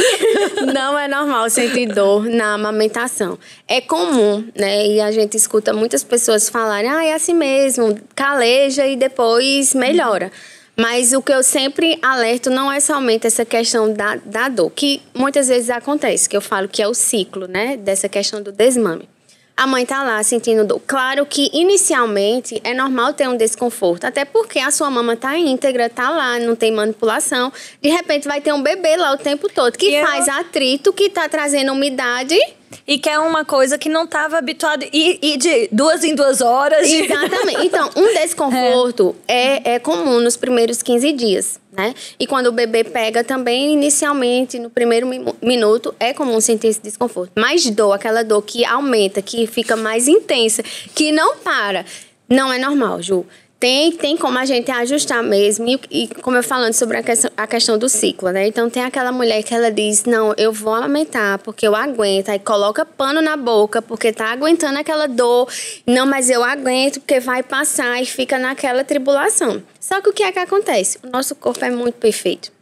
[0.73, 3.39] Não é normal sentir dor na amamentação.
[3.67, 4.87] É comum, né?
[4.87, 10.31] E a gente escuta muitas pessoas falarem, ah, é assim mesmo, caleja e depois melhora.
[10.77, 15.01] Mas o que eu sempre alerto não é somente essa questão da, da dor, que
[15.15, 17.77] muitas vezes acontece, que eu falo que é o ciclo, né?
[17.77, 19.09] Dessa questão do desmame
[19.57, 20.81] a mãe tá lá sentindo dor.
[20.87, 25.89] Claro que inicialmente é normal ter um desconforto, até porque a sua mama tá íntegra,
[25.89, 27.53] tá lá, não tem manipulação.
[27.81, 30.35] De repente vai ter um bebê lá o tempo todo que e faz eu...
[30.35, 32.39] atrito, que tá trazendo umidade
[32.87, 36.41] e que é uma coisa que não estava habituado e, e de duas em duas
[36.41, 36.87] horas.
[36.91, 37.67] Exatamente.
[37.67, 39.73] Então, um desconforto é.
[39.73, 39.75] é.
[39.75, 41.95] É, comum nos primeiros 15 dias, né?
[42.19, 45.09] E quando o bebê pega também, inicialmente, no primeiro
[45.43, 47.33] minuto, é comum sentir esse desconforto.
[47.35, 50.63] Mas dor, aquela dor que aumenta, que fica mais intensa,
[50.95, 51.85] que não para,
[52.29, 53.27] não é normal, Ju
[53.65, 55.67] tem, tem como a gente ajustar mesmo.
[55.67, 58.47] E, e como eu falando sobre a questão, a questão do ciclo, né?
[58.47, 62.29] Então tem aquela mulher que ela diz: Não, eu vou aumentar porque eu aguento.
[62.29, 65.49] Aí coloca pano na boca porque tá aguentando aquela dor.
[65.87, 69.63] Não, mas eu aguento porque vai passar e fica naquela tribulação.
[69.81, 70.99] Só que o que é que acontece?
[71.03, 72.54] O nosso corpo é muito perfeito.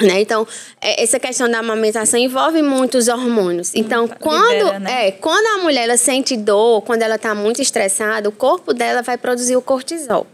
[0.00, 0.20] Né?
[0.20, 0.46] Então,
[0.80, 3.72] é, essa questão da amamentação envolve muitos hormônios.
[3.74, 5.08] Então, quando, Libera, né?
[5.08, 9.18] é, quando a mulher sente dor, quando ela está muito estressada, o corpo dela vai
[9.18, 10.26] produzir o cortisol.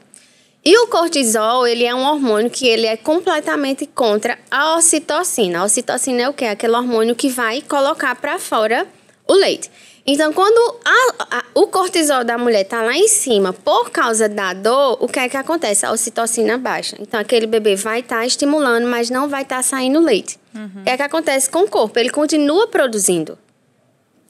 [0.65, 5.61] E o cortisol, ele é um hormônio que ele é completamente contra a ocitocina.
[5.61, 6.47] A ocitocina é o quê?
[6.47, 8.87] Aquele hormônio que vai colocar para fora
[9.27, 9.71] o leite.
[10.11, 14.55] Então, quando a- a- o cortisol da mulher tá lá em cima por causa da
[14.55, 15.85] dor, o que é que acontece?
[15.85, 16.97] A ocitocina baixa.
[16.99, 20.39] Então, aquele bebê vai estar estimulando, mas não vai estar saindo leite.
[20.81, 21.99] O que é que acontece com o corpo?
[21.99, 23.37] Ele continua produzindo.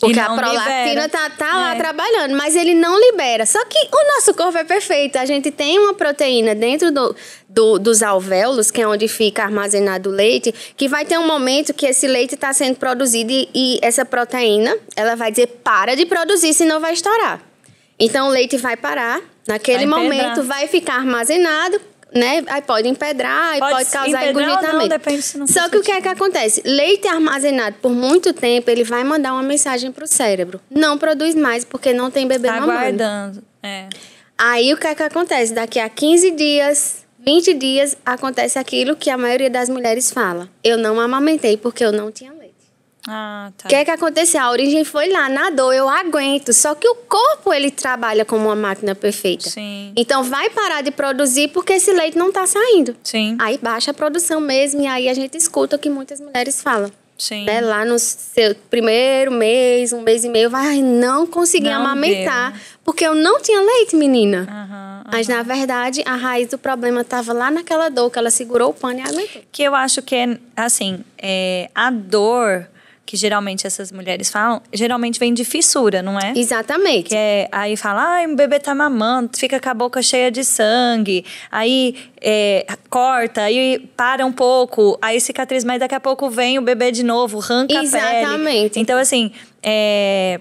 [0.00, 1.08] Porque a prolactina libera.
[1.08, 1.78] tá, tá lá É.
[1.78, 3.44] trabalhando, mas ele não libera.
[3.44, 5.16] Só que o nosso corpo é perfeito.
[5.18, 7.16] A gente tem uma proteína dentro do,
[7.48, 11.74] do- dos alvéolos, que é onde fica armazenado o leite, que vai ter um momento
[11.74, 16.06] que esse leite está sendo produzido e, e essa proteína, ela vai dizer para de
[16.06, 17.40] produzir, senão vai estourar.
[17.98, 21.80] Então o leite vai parar, naquele Vai momento vai ficar armazenado,
[22.14, 22.42] né?
[22.48, 24.88] Aí pode empedrar, aí Pode pode, causar engurgitamento.
[24.88, 26.62] depende se não Só que o que é que acontece?
[26.64, 30.60] Leite armazenado por muito tempo, ele vai mandar uma mensagem pro cérebro.
[30.70, 32.72] Não produz mais porque não tem bebê Tá mamando.
[32.72, 33.42] aguardando.
[33.62, 33.88] É.
[34.36, 35.52] Aí o que é que acontece?
[35.52, 40.48] Daqui a 15 dias, 20 dias, acontece aquilo que a maioria das mulheres fala.
[40.62, 42.37] Eu não amamentei porque eu não tinha.
[43.08, 43.66] Ah, tá.
[43.66, 44.40] O que é que aconteceu?
[44.40, 46.52] A origem foi lá, na dor, eu aguento.
[46.52, 49.48] Só que o corpo, ele trabalha como uma máquina perfeita.
[49.48, 49.92] Sim.
[49.96, 52.94] Então vai parar de produzir porque esse leite não tá saindo.
[53.02, 53.36] Sim.
[53.40, 56.92] Aí baixa a produção mesmo e aí a gente escuta o que muitas mulheres falam.
[57.18, 57.44] Sim.
[57.44, 57.60] Né?
[57.60, 63.04] Lá no seu primeiro mês, um mês e meio, vai, não consegui Não amamentar porque
[63.04, 64.46] eu não tinha leite, menina.
[64.48, 68.70] Aham, Mas na verdade, a raiz do problema estava lá naquela dor que ela segurou
[68.70, 69.42] o pano e aguentou.
[69.50, 72.66] Que eu acho que é, assim, é, a dor
[73.08, 76.34] que geralmente essas mulheres falam, geralmente vem de fissura, não é?
[76.36, 77.08] Exatamente.
[77.08, 80.44] Que é, aí fala, ai, o bebê tá mamando, fica com a boca cheia de
[80.44, 86.58] sangue, aí é, corta, aí para um pouco, aí cicatriz, mas daqui a pouco vem
[86.58, 87.86] o bebê de novo, arranca a pele.
[87.86, 88.78] Exatamente.
[88.78, 90.38] Então, assim, é,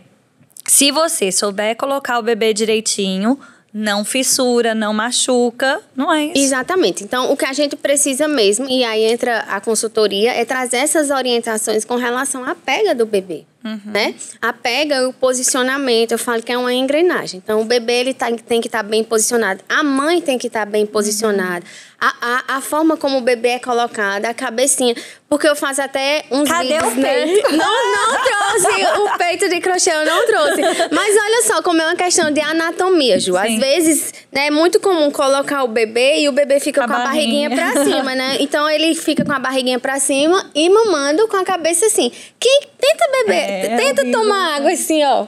[0.67, 3.39] se você souber colocar o bebê direitinho,
[3.73, 6.37] não fissura, não machuca, não é isso?
[6.37, 7.03] Exatamente.
[7.03, 11.09] Então, o que a gente precisa mesmo, e aí entra a consultoria, é trazer essas
[11.09, 13.45] orientações com relação à pega do bebê.
[13.85, 14.15] Né?
[14.41, 17.41] A pega o posicionamento, eu falo que é uma engrenagem.
[17.43, 19.61] Então, o bebê ele tá, tem que estar bem posicionado.
[19.67, 21.65] A mãe tem que estar bem posicionada.
[21.99, 24.93] A, a, a forma como o bebê é colocado, a cabecinha.
[25.27, 27.25] Porque eu faço até uns Cadê vídeos, o né?
[27.25, 27.51] peito?
[27.55, 30.61] Não, não trouxe o peito de crochê, eu não trouxe.
[30.91, 33.35] Mas olha só como é uma questão de anatomia, Ju.
[33.35, 33.59] Às Sim.
[33.59, 36.97] vezes, né, é muito comum colocar o bebê e o bebê fica Com com a
[36.97, 37.73] a barriguinha barriguinha.
[37.73, 38.37] pra cima, né?
[38.41, 42.11] Então ele fica com a barriguinha pra cima e mamando com a cabeça assim.
[42.39, 45.25] Quem tenta beber, É, tenta horrível, tomar água assim, ó.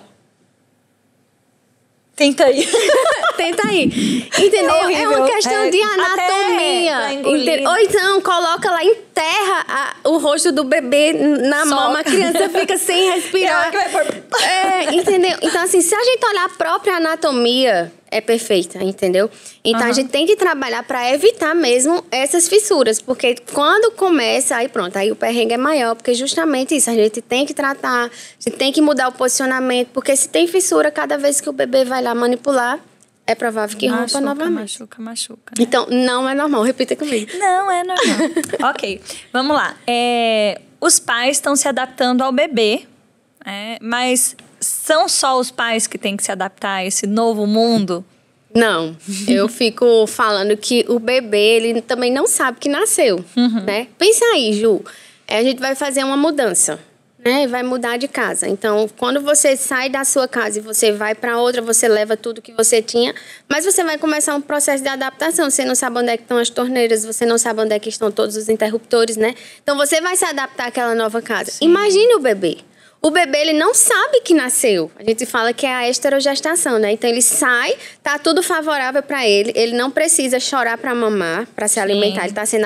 [2.15, 2.67] Tenta aí.
[3.39, 3.83] Tenta aí.
[4.37, 4.69] Entendeu?
[4.89, 7.13] É É, uma questão É, de anatomia.
[7.13, 11.73] Ente- Ou então coloca lá, enterra a- o rosto do bebê na Só.
[11.75, 13.71] mama, a criança fica sem respirar.
[14.43, 15.37] É, entendeu?
[15.41, 19.29] Então, assim, se a gente olhar a própria anatomia, é perfeita, entendeu?
[19.63, 19.89] Então, Aham.
[19.89, 24.97] a gente tem que trabalhar para evitar mesmo essas fissuras, porque quando começa, aí pronto,
[24.97, 28.57] aí o perrengue é maior, porque justamente isso, a gente tem que tratar, a gente
[28.57, 32.01] tem que mudar o posicionamento, porque se tem fissura, cada vez que o bebê vai
[32.01, 32.79] lá manipular,
[33.29, 34.59] é provável que rompa machuca, novamente.
[34.59, 35.53] machuca, machuca.
[35.55, 35.63] né?
[35.63, 37.29] Então, não é normal, repita comigo.
[37.37, 38.69] Não, é normal.
[38.71, 38.99] ok,
[39.31, 39.75] vamos lá.
[39.85, 42.87] É, os pais estão se adaptando ao bebê,
[43.45, 48.03] é, mas são só os pais que têm que se adaptar a esse novo mundo?
[48.53, 53.23] Não, eu fico falando que o bebê, ele também não sabe que nasceu,
[53.63, 53.87] né?
[53.97, 54.83] Pensa aí, Ju,
[55.27, 56.79] É, a gente vai fazer uma mudança,
[57.23, 57.47] né?
[57.47, 58.47] Vai mudar de casa.
[58.47, 62.41] Então, quando você sai da sua casa e você vai para outra, você leva tudo
[62.41, 63.13] que você tinha,
[63.47, 65.49] mas você vai começar um processo de adaptação.
[65.49, 68.35] Você não sabe onde é estão as torneiras, você não sabe onde é estão todos
[68.35, 69.33] os interruptores, né?
[69.61, 71.53] Então, você vai se adaptar àquela nova casa.
[71.61, 72.57] Imagine o bebê.
[73.01, 74.91] O bebê, ele não sabe que nasceu.
[74.97, 76.91] A gente fala que é a esterogestação, né?
[76.91, 79.53] Então, ele sai, tá tudo favorável para ele.
[79.55, 82.25] Ele não precisa chorar para mamar, para se alimentar.
[82.25, 82.65] Ele tá sendo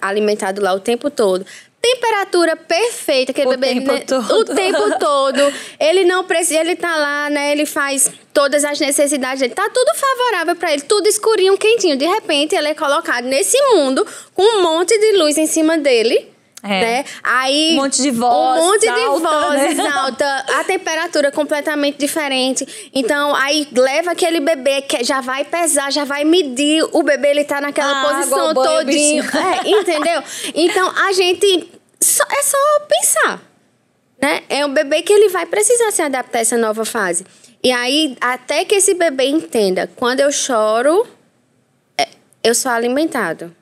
[0.00, 1.44] alimentado lá o tempo todo.
[1.94, 4.32] Temperatura perfeita, aquele O bebê tempo né, todo.
[4.40, 5.52] o tempo todo.
[5.78, 7.52] Ele não precisa, ele tá lá, né?
[7.52, 9.54] Ele faz todas as necessidades dele.
[9.54, 11.96] Tá tudo favorável para ele, tudo escurinho, quentinho.
[11.96, 16.28] De repente, ele é colocado nesse mundo com um monte de luz em cima dele.
[16.62, 16.80] É.
[16.80, 17.04] Né?
[17.22, 19.88] Aí, Um monte de voz Um monte de alta, vozes né?
[19.94, 22.90] alta, a temperatura completamente diferente.
[22.92, 26.82] Então, aí leva aquele bebê que já vai pesar, já vai medir.
[26.92, 29.22] O bebê, ele tá naquela Ah, posição todinho.
[29.24, 30.22] É, entendeu?
[30.56, 31.68] Então, a gente...
[32.02, 32.56] só- é só
[32.88, 33.42] pensar.
[34.20, 34.42] Né?
[34.48, 37.24] É um bebê que ele vai precisar se adaptar a essa nova fase.
[37.62, 41.06] E aí, até que esse bebê entenda, quando eu choro,
[41.98, 42.08] é,
[42.42, 43.54] eu sou alimentado.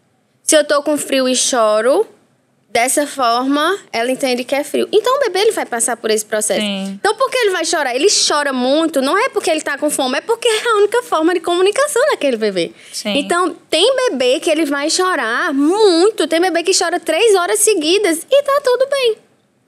[0.42, 2.06] Se eu tô com frio e choro,
[2.74, 4.88] Dessa forma, ela entende que é frio.
[4.90, 6.60] Então, o bebê ele vai passar por esse processo.
[6.60, 6.98] Sim.
[6.98, 7.94] Então, por que ele vai chorar?
[7.94, 11.00] Ele chora muito, não é porque ele tá com fome, é porque é a única
[11.04, 12.72] forma de comunicação daquele bebê.
[12.92, 13.16] Sim.
[13.16, 16.26] Então, tem bebê que ele vai chorar muito.
[16.26, 19.18] Tem bebê que chora três horas seguidas e tá tudo bem.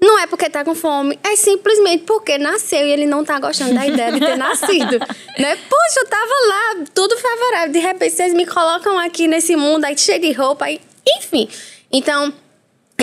[0.02, 3.72] Não é porque tá com fome, é simplesmente porque nasceu e ele não tá gostando
[3.72, 4.98] da ideia de ter nascido.
[5.38, 5.54] Né?
[5.54, 7.72] Puxa, eu tava lá, tudo favorável.
[7.72, 10.80] De repente, vocês me colocam aqui nesse mundo, aí cheio de roupa, aí...
[11.06, 11.48] enfim.
[11.92, 12.34] Então,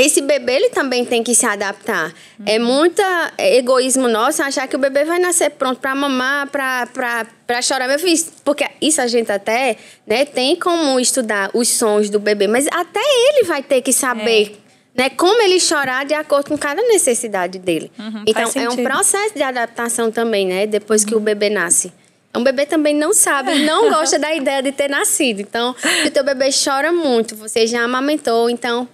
[0.02, 2.14] esse bebê ele também tem que se adaptar.
[2.46, 7.88] É muita egoísmo nosso achar que o bebê vai nascer pronto para mamar, para chorar.
[7.88, 9.78] Meu filho, porque isso a gente até
[10.08, 14.60] né, tem como estudar os sons do bebê, mas até ele vai ter que saber.
[14.96, 17.92] Né, como ele chorar de acordo com cada necessidade dele.
[17.98, 20.68] Uhum, então, é um processo de adaptação também, né?
[20.68, 21.92] Depois que o bebê nasce.
[22.36, 25.40] Um bebê também não sabe, não gosta da ideia de ter nascido.
[25.40, 28.88] Então, se o teu bebê chora muito, você já amamentou, então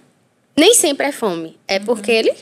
[0.60, 1.58] nem sempre é fome.
[1.66, 2.32] É porque ele.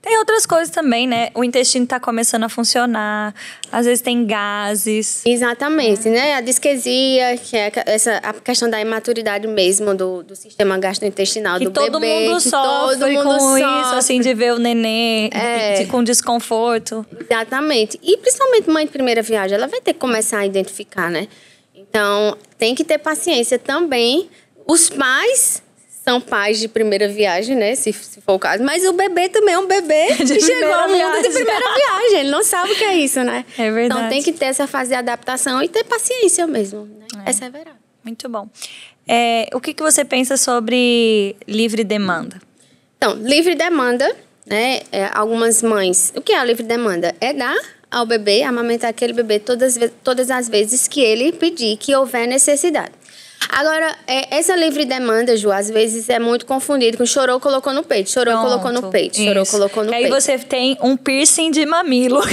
[0.00, 1.28] Tem outras coisas também, né?
[1.34, 3.34] O intestino tá começando a funcionar,
[3.70, 5.22] às vezes tem gases.
[5.26, 6.34] Exatamente, né?
[6.34, 11.66] A disquesia, que é essa, a questão da imaturidade mesmo do, do sistema gastrointestinal Que
[11.66, 12.28] do todo bebê.
[12.30, 13.98] mundo que sofre todo mundo com isso, sofre.
[13.98, 15.74] assim, de ver o nenê É.
[15.82, 17.04] de- com desconforto.
[17.20, 18.00] Exatamente.
[18.02, 21.28] E principalmente mãe de primeira viagem, ela vai ter que começar a identificar, né?
[21.74, 24.30] Então, tem que ter paciência também.
[24.66, 25.62] Os pais
[26.08, 27.74] são pais de primeira viagem, né?
[27.74, 28.64] Se, se for o caso.
[28.64, 31.32] Mas o bebê também é um bebê que chegou ao mundo de viagem.
[31.32, 32.20] primeira viagem.
[32.20, 33.44] Ele não sabe o que é isso, né?
[33.58, 34.00] É verdade.
[34.00, 37.24] Então, tem que ter essa fase de adaptação e ter paciência mesmo, né?
[37.26, 37.76] Perseverar.
[38.02, 38.48] Muito bom.
[39.06, 42.40] É, o que, que você pensa sobre livre demanda?
[42.96, 44.10] Então, livre demanda,
[44.46, 44.80] né?
[44.90, 46.10] É, algumas mães.
[46.16, 47.14] O que é a livre demanda?
[47.20, 47.54] É dar
[47.90, 52.92] ao bebê, amamentar aquele bebê todas, todas as vezes que ele pedir, que houver necessidade.
[53.48, 57.82] Agora, é, essa livre demanda, Ju, às vezes é muito confundido com chorou, colocou no
[57.82, 59.52] peito, chorou, colocou no Pronto, peito, chorou, isso.
[59.52, 60.14] colocou no Aí peito.
[60.14, 62.20] você tem um piercing de mamilo.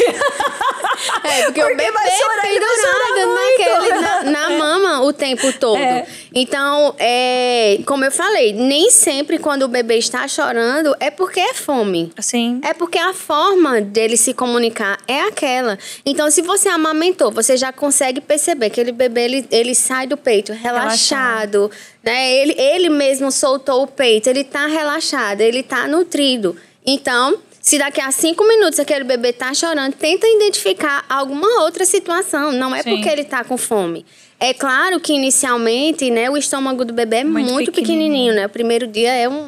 [1.23, 5.51] É, porque, o bebê vai chorar, ele vai pendurado naquele, na, na mama o tempo
[5.59, 5.77] todo.
[5.77, 6.05] É.
[6.33, 11.53] Então, é, como eu falei, nem sempre quando o bebê está chorando é porque é
[11.53, 12.11] fome.
[12.17, 12.59] Assim.
[12.63, 15.77] É porque a forma dele se comunicar é aquela.
[16.05, 20.17] Então, se você amamentou, você já consegue perceber que aquele bebê ele, ele sai do
[20.17, 20.53] peito
[20.95, 21.71] relaxado,
[22.03, 22.31] né?
[22.34, 26.55] Ele, ele mesmo soltou o peito, ele tá relaxado, ele tá nutrido.
[26.86, 32.51] Então, se daqui a cinco minutos aquele bebê tá chorando, tenta identificar alguma outra situação.
[32.51, 32.91] Não é Sim.
[32.95, 34.05] porque ele tá com fome.
[34.39, 38.03] É claro que inicialmente, né, o estômago do bebê é Muito muito, pequenininho.
[38.10, 38.45] pequenininho, né?
[38.45, 39.45] O primeiro dia é um,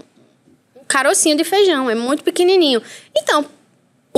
[0.75, 2.81] um carocinho de feijão, é muito pequenininho.
[3.15, 3.45] Então,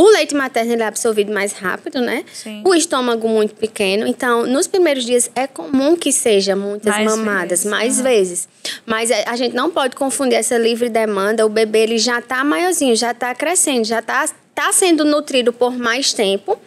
[0.01, 2.23] o leite materno ele é absorvido mais rápido, né?
[2.31, 2.61] Sim.
[2.65, 4.07] O estômago muito pequeno.
[4.07, 8.49] Então, nos primeiros dias é comum que seja muitas Mais mamadas, vezes, mais vezes.
[8.85, 11.45] Mas a gente não pode confundir essa livre demanda.
[11.45, 15.77] O bebê ele já tá maiorzinho, já tá crescendo, já tá, tá sendo nutrido por
[15.77, 16.57] mais tempo.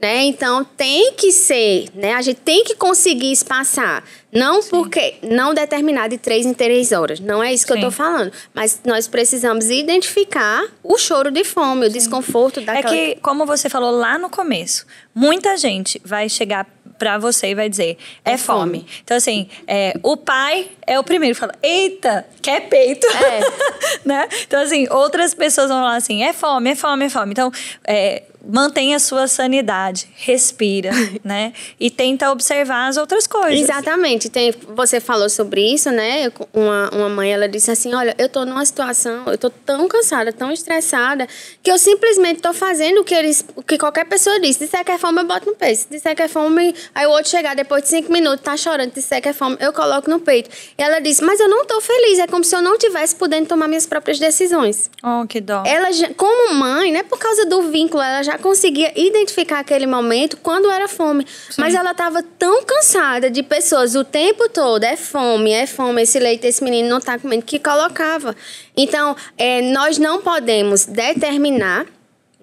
[0.00, 0.24] Né?
[0.24, 2.14] Então tem que ser, né?
[2.14, 4.02] A gente tem que conseguir espaçar.
[4.32, 7.20] Não porque não determinar de três em três horas.
[7.20, 7.80] Não é isso que Sim.
[7.80, 8.32] eu tô falando.
[8.54, 12.94] Mas nós precisamos identificar o choro de fome, o desconforto É daquela.
[12.94, 16.66] que, como você falou lá no começo, muita gente vai chegar
[16.98, 18.80] pra você e vai dizer, é, É fome.
[18.80, 18.86] fome.
[19.02, 23.06] Então, assim, é, o pai é o primeiro que fala, eita, quer peito.
[23.06, 23.40] É.
[24.04, 24.28] né?
[24.46, 27.32] Então, assim, outras pessoas vão falar assim, é fome, é fome, é fome.
[27.32, 27.50] Então,
[27.86, 30.90] é, mantenha a sua sanidade, respira,
[31.22, 31.52] né?
[31.78, 33.60] E tenta observar as outras coisas.
[33.60, 34.28] Exatamente.
[34.28, 36.30] Tem, você falou sobre isso, né?
[36.52, 40.32] Uma, uma mãe, ela disse assim, olha, eu tô numa situação, eu tô tão cansada,
[40.32, 41.28] tão estressada,
[41.62, 44.56] que eu simplesmente tô fazendo o que eles, o que qualquer pessoa diz.
[44.56, 45.80] Se disser que é fome, eu boto no peito.
[45.80, 48.92] Se disser que é fome, aí o outro chegar depois de cinco minutos, tá chorando,
[48.92, 50.50] disser que é fome, eu coloco no peito.
[50.76, 53.46] E ela disse, mas eu não tô feliz, é como se eu não tivesse podendo
[53.46, 54.90] tomar minhas próprias decisões.
[55.02, 55.62] Oh, que dó.
[55.66, 60.70] Ela, como mãe, né, por causa do vínculo, ela já conseguia identificar aquele momento quando
[60.70, 61.26] era fome.
[61.56, 66.18] Mas ela estava tão cansada de pessoas o tempo todo, é fome, é fome, esse
[66.18, 68.34] leite, esse menino não está comendo, que colocava.
[68.76, 71.86] Então, é, nós não podemos determinar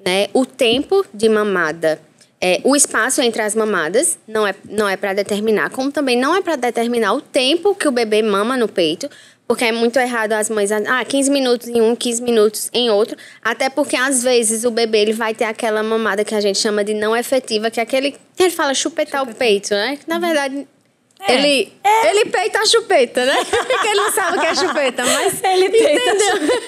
[0.06, 2.00] né, o tempo de mamada.
[2.40, 6.36] É, o espaço entre as mamadas não é, não é para determinar, como também não
[6.36, 9.10] é para determinar o tempo que o bebê mama no peito,
[9.48, 13.15] porque é muito errado as mães, ah, 15 minutos em um, 15 minutos em outro,
[13.42, 16.84] até porque às vezes o bebê ele vai ter aquela mamada que a gente chama
[16.84, 19.98] de não efetiva, que é aquele, ele fala chupetar o peito, né?
[19.98, 20.67] Que, na verdade,
[21.28, 21.34] É.
[21.34, 21.74] ele,
[22.06, 23.36] ele peita a chupeta, né?
[23.50, 26.60] Porque ele não sabe o que é chupeta, mas Ele peita entendeu,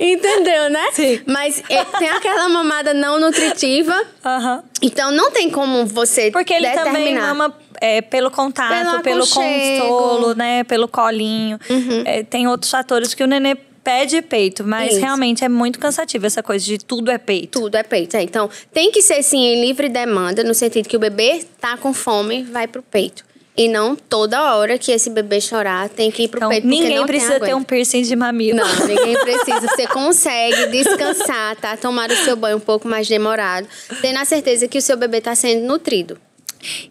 [0.00, 0.88] entendeu, né?
[0.92, 1.20] Sim.
[1.26, 3.94] Mas é, tem aquela mamada não nutritiva,
[4.24, 4.62] Aham.
[4.80, 6.92] então não tem como você Porque ele determinar.
[6.94, 10.64] também mama é, pelo contato, Pelo pelo, consolo, né?
[10.64, 11.58] Pelo colinho.
[11.68, 12.02] Uhum.
[12.04, 15.00] É, tem outros fatores que o nenê pé de peito, mas Isso.
[15.00, 17.60] realmente é muito cansativo essa coisa de tudo é peito.
[17.60, 18.16] Tudo é peito.
[18.16, 18.22] É.
[18.22, 21.92] Então, tem que ser sim em livre demanda, no sentido que o bebê tá com
[21.94, 23.24] fome, vai pro peito.
[23.56, 26.66] E não toda hora que esse bebê chorar tem que ir pro Então, peito.
[26.66, 28.58] ninguém precisa ter um piercing de mamilo.
[28.58, 29.60] Não, ninguém precisa.
[29.60, 31.76] Você consegue descansar, tá?
[31.76, 33.66] Tomar o seu banho um pouco mais demorado.
[34.00, 36.16] Tendo a certeza que o seu bebê tá sendo nutrido.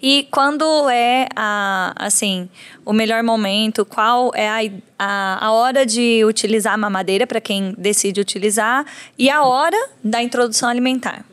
[0.02, 2.50] E quando é a, assim,
[2.86, 7.74] o melhor momento, qual é a, a, a hora de utilizar a mamadeira para quem
[7.78, 8.86] decide utilizar
[9.18, 11.26] e a hora da introdução alimentar?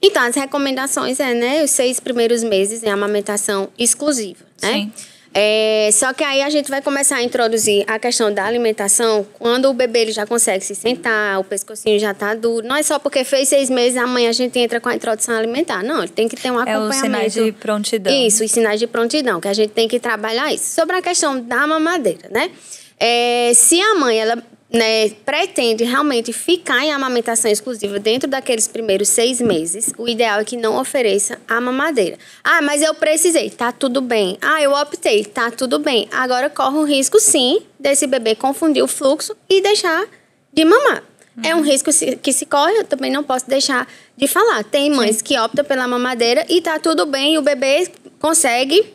[0.00, 4.72] Então, as recomendações é, né, os seis primeiros meses em amamentação exclusiva, né?
[4.72, 4.92] Sim.
[5.34, 9.70] É, só que aí a gente vai começar a introduzir a questão da alimentação quando
[9.70, 12.66] o bebê ele já consegue se sentar, o pescocinho já tá duro.
[12.66, 15.82] Não é só porque fez seis meses, amanhã a gente entra com a introdução alimentar.
[15.82, 16.90] Não, ele tem que ter um É acompanhamento.
[16.90, 18.12] os sinais de prontidão.
[18.12, 20.74] Isso, os sinais de prontidão, que a gente tem que trabalhar isso.
[20.74, 22.50] Sobre a questão da mamadeira, né?
[23.00, 24.36] É, se a mãe, ela
[24.72, 30.44] né, pretende realmente ficar em amamentação exclusiva dentro daqueles primeiros seis meses, o ideal é
[30.44, 32.18] que não ofereça a mamadeira.
[32.42, 34.38] Ah, mas eu precisei, tá tudo bem.
[34.40, 36.08] Ah, eu optei, tá tudo bem.
[36.10, 40.06] Agora corre o risco, sim, desse bebê confundir o fluxo e deixar
[40.52, 41.02] de mamar.
[41.42, 41.90] É um risco
[42.22, 44.64] que se corre, eu também não posso deixar de falar.
[44.64, 48.94] Tem mães que optam pela mamadeira e tá tudo bem, e o bebê consegue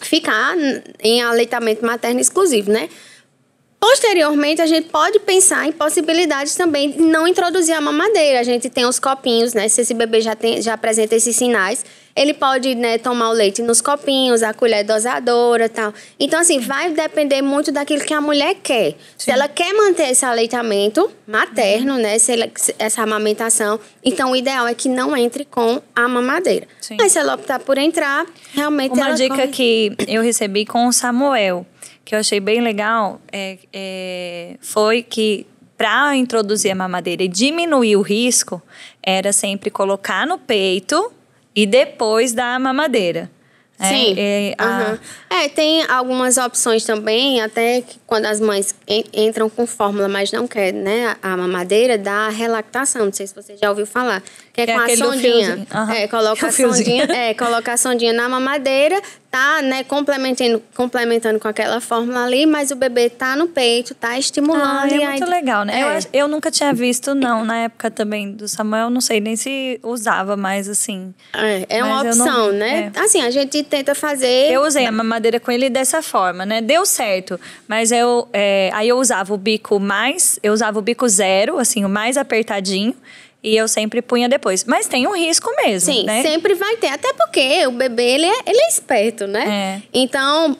[0.00, 0.56] ficar
[1.02, 2.88] em aleitamento materno exclusivo, né?
[3.88, 8.40] Posteriormente, a gente pode pensar em possibilidades também de não introduzir a mamadeira.
[8.40, 9.68] A gente tem os copinhos, né?
[9.68, 11.84] Se esse bebê já, tem, já apresenta esses sinais,
[12.14, 15.94] ele pode né, tomar o leite nos copinhos, a colher dosadora e tal.
[16.18, 18.96] Então, assim, vai depender muito daquilo que a mulher quer.
[19.16, 22.18] Se ela quer manter esse aleitamento materno, né?
[22.18, 26.66] Se ela- essa amamentação, então o ideal é que não entre com a mamadeira.
[26.80, 26.96] Sim.
[26.98, 30.92] Mas se ela optar por entrar, realmente Uma dica corre- que eu recebi com o
[30.92, 31.64] Samuel,
[32.06, 35.46] que eu achei bem legal, é, é, foi que
[35.76, 38.62] para introduzir a mamadeira e diminuir o risco,
[39.02, 41.12] era sempre colocar no peito
[41.54, 43.30] e depois dar a mamadeira.
[43.78, 44.14] É, Sim.
[44.16, 44.98] é, a- Aham.
[45.28, 50.32] É, tem algumas opções também, até que quando as mães en- entram com fórmula, mas
[50.32, 53.04] não querem, né, a mamadeira, dá a relactação.
[53.04, 54.22] Não sei se você já ouviu falar.
[54.54, 55.66] Que é, é com a sondinha.
[55.70, 55.92] Aham.
[55.92, 58.98] É, coloca a sondinha, é, coloca a sondinha na mamadeira,
[59.36, 64.18] tá, né, complementando, complementando com aquela fórmula ali, mas o bebê tá no peito, tá
[64.18, 64.78] estimulando.
[64.80, 65.82] Ah, é e aí- muito legal, né?
[65.82, 65.96] Eu, É.
[65.98, 69.78] ach- eu nunca tinha visto, não, na época também do Samuel, não sei nem se
[69.82, 71.12] usava mais assim.
[71.34, 72.90] É, é uma eu opção, não- né?
[72.94, 72.98] é.
[73.00, 74.50] Assim, a gente tenta fazer.
[74.50, 76.62] Eu usei a mamadeira com ele dessa forma, né?
[76.62, 81.06] Deu certo, mas eu é, aí eu usava o bico mais, eu usava o bico
[81.08, 82.94] zero, assim, o mais apertadinho,
[83.46, 84.64] e eu sempre punha depois.
[84.64, 86.20] Mas tem um risco mesmo, Sim, né?
[86.20, 86.88] sempre vai ter.
[86.88, 89.82] Até porque o bebê, ele é, ele é esperto, né?
[89.84, 89.88] É.
[89.94, 90.58] Então,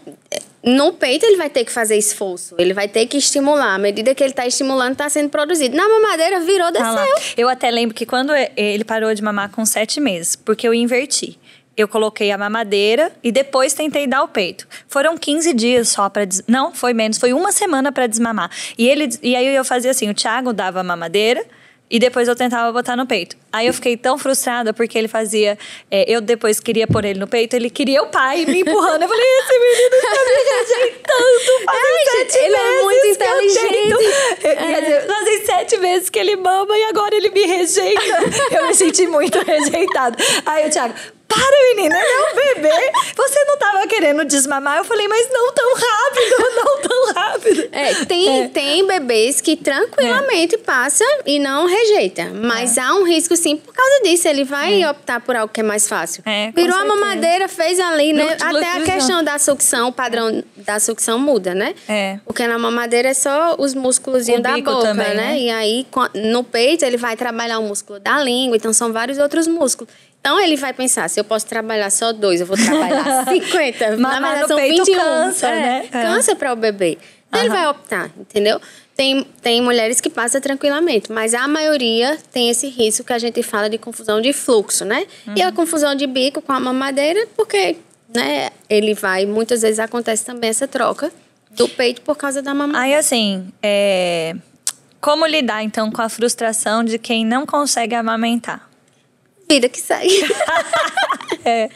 [0.62, 2.54] no peito ele vai ter que fazer esforço.
[2.56, 3.74] Ele vai ter que estimular.
[3.74, 5.76] À medida que ele está estimulando, está sendo produzido.
[5.76, 7.34] Na mamadeira, virou, desceu.
[7.36, 11.40] Eu até lembro que quando ele parou de mamar com sete meses, porque eu inverti.
[11.76, 14.66] Eu coloquei a mamadeira e depois tentei dar o peito.
[14.88, 16.42] Foram 15 dias só para des...
[16.46, 18.50] Não, foi menos, foi uma semana para desmamar.
[18.78, 21.44] E ele e aí eu fazia assim, o Thiago dava a mamadeira
[21.90, 23.36] e depois eu tentava botar no peito.
[23.52, 25.56] Aí eu fiquei tão frustrada porque ele fazia.
[25.90, 29.02] é, eu depois queria pôr ele no peito, ele queria o pai me empurrando.
[29.02, 31.64] Eu falei, esse menino tá me rejeitando.
[31.64, 33.72] Fazem sete ele é muito que eu inteligente.
[33.72, 34.38] tento.
[34.40, 38.00] Quer dizer, fazem sete meses que ele mama e agora ele me rejeita.
[38.50, 40.16] Eu me senti muito rejeitada.
[40.44, 40.94] Aí o Thiago,
[41.28, 42.92] para menina, ele é um bebê.
[43.16, 44.78] Você não tava querendo desmamar?
[44.78, 47.68] Eu falei, mas não tão rápido, não tão rápido.
[47.72, 48.48] É, tem, É.
[48.48, 52.30] tem bebês que tranquilamente passa e não rejeita.
[52.32, 54.28] Mas há um risco, sim, por causa disso.
[54.28, 56.22] Ele vai optar por algo que é mais fácil.
[56.26, 58.36] É, Virou a mamadeira, fez ali, né?
[58.40, 61.74] Até a questão da sucção, o padrão da sucção muda, né?
[61.88, 62.18] É.
[62.24, 65.14] Porque na mamadeira é só os músculos da boca, também, né?
[65.14, 65.38] né?
[65.38, 69.46] E aí, no peito, ele vai trabalhar o músculo da língua, então são vários outros
[69.46, 69.92] músculos.
[70.26, 73.96] Então ele vai pensar, se eu posso trabalhar só dois, eu vou trabalhar 50.
[73.96, 74.98] Na verdade, são peito 21.
[75.00, 75.84] cansa, É, né?
[75.92, 76.02] É.
[76.02, 76.98] Cansa para o bebê.
[77.28, 77.56] Então ele Aham.
[77.56, 78.60] vai optar, entendeu?
[78.96, 83.40] Tem, tem mulheres que passam tranquilamente, mas a maioria tem esse risco que a gente
[83.44, 85.06] fala de confusão de fluxo, né?
[85.36, 85.46] E Uhum.
[85.48, 87.76] a confusão de bico com a mamadeira, porque
[88.12, 91.12] né, ele vai, muitas vezes acontece também essa troca
[91.50, 92.84] do peito por causa da mamadeira.
[92.84, 94.34] Aí assim, é...
[95.00, 98.68] como lidar então com a frustração de quem não consegue amamentar?
[99.48, 100.24] Vida que segue.
[101.44, 101.68] É.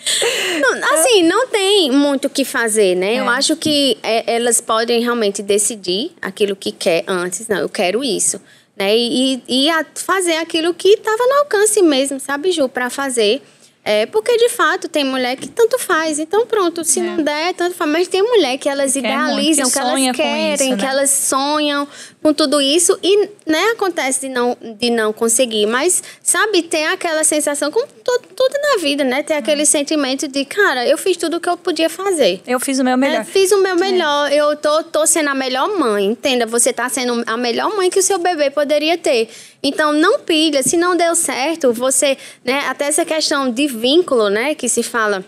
[0.60, 3.14] Não, assim, não tem muito o que fazer, né?
[3.20, 3.28] Eu É.
[3.28, 7.46] acho que é, elas podem realmente decidir aquilo que quer antes.
[7.46, 8.40] Não, eu quero isso.
[8.76, 8.96] Né?
[8.96, 13.40] E, e a- fazer aquilo que estava no alcance mesmo, sabe, Ju, para fazer.
[13.84, 16.18] É, porque, de fato, tem mulher que tanto faz.
[16.18, 17.02] Então, pronto, se É.
[17.02, 17.90] não der, tanto faz.
[17.90, 20.90] Mas tem mulher que elas Quer idealizam, muito, que que, elas querem, isso, que né?
[20.90, 21.88] elas sonham
[22.22, 25.66] com tudo isso e né, acontece de não, de não conseguir.
[25.66, 29.22] Mas, sabe, tem aquela sensação, como tudo, tudo na vida, né?
[29.22, 32.40] Tem aquele sentimento de, cara, eu fiz tudo o que eu podia fazer.
[32.46, 33.22] Eu fiz o meu melhor.
[33.22, 34.30] É, fiz o meu melhor.
[34.30, 34.36] É.
[34.36, 36.46] Eu tô, tô sendo a melhor mãe, entenda?
[36.46, 39.28] Você tá sendo a melhor mãe que o seu bebê poderia ter.
[39.62, 40.62] Então, não pilha.
[40.62, 42.66] Se não deu certo, você, né?
[42.68, 44.54] Até essa questão de vínculo, né?
[44.54, 45.24] Que se fala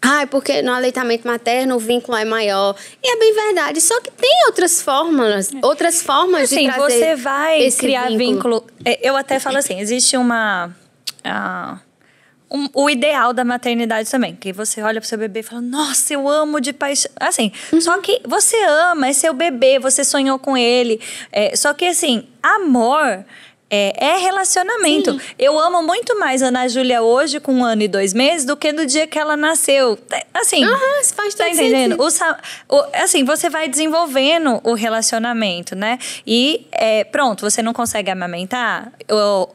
[0.00, 2.76] ah, porque no aleitamento materno o vínculo é maior.
[3.02, 3.80] E é bem verdade.
[3.80, 8.60] Só que tem outras fórmulas, outras formas assim, de trazer você vai criar vínculo.
[8.60, 8.66] vínculo.
[8.84, 10.70] É, eu até falo assim, existe uma...
[11.26, 11.88] Uh,
[12.50, 16.14] um, o ideal da maternidade também, que você olha pro seu bebê e fala, nossa,
[16.14, 17.10] eu amo de paixão.
[17.20, 17.80] Assim, uhum.
[17.80, 21.00] só que você ama, é seu bebê, você sonhou com ele.
[21.30, 23.24] É, só que assim, amor
[23.70, 25.12] é, é relacionamento.
[25.12, 25.20] Sim.
[25.38, 28.56] Eu amo muito mais a Ana Júlia hoje, com um ano e dois meses, do
[28.56, 29.98] que no dia que ela nasceu.
[30.32, 30.64] Assim.
[30.64, 31.98] Uhum, faz tá entendendo?
[32.00, 35.98] O, o, assim, você vai desenvolvendo o relacionamento, né?
[36.26, 38.92] E é, pronto, você não consegue amamentar.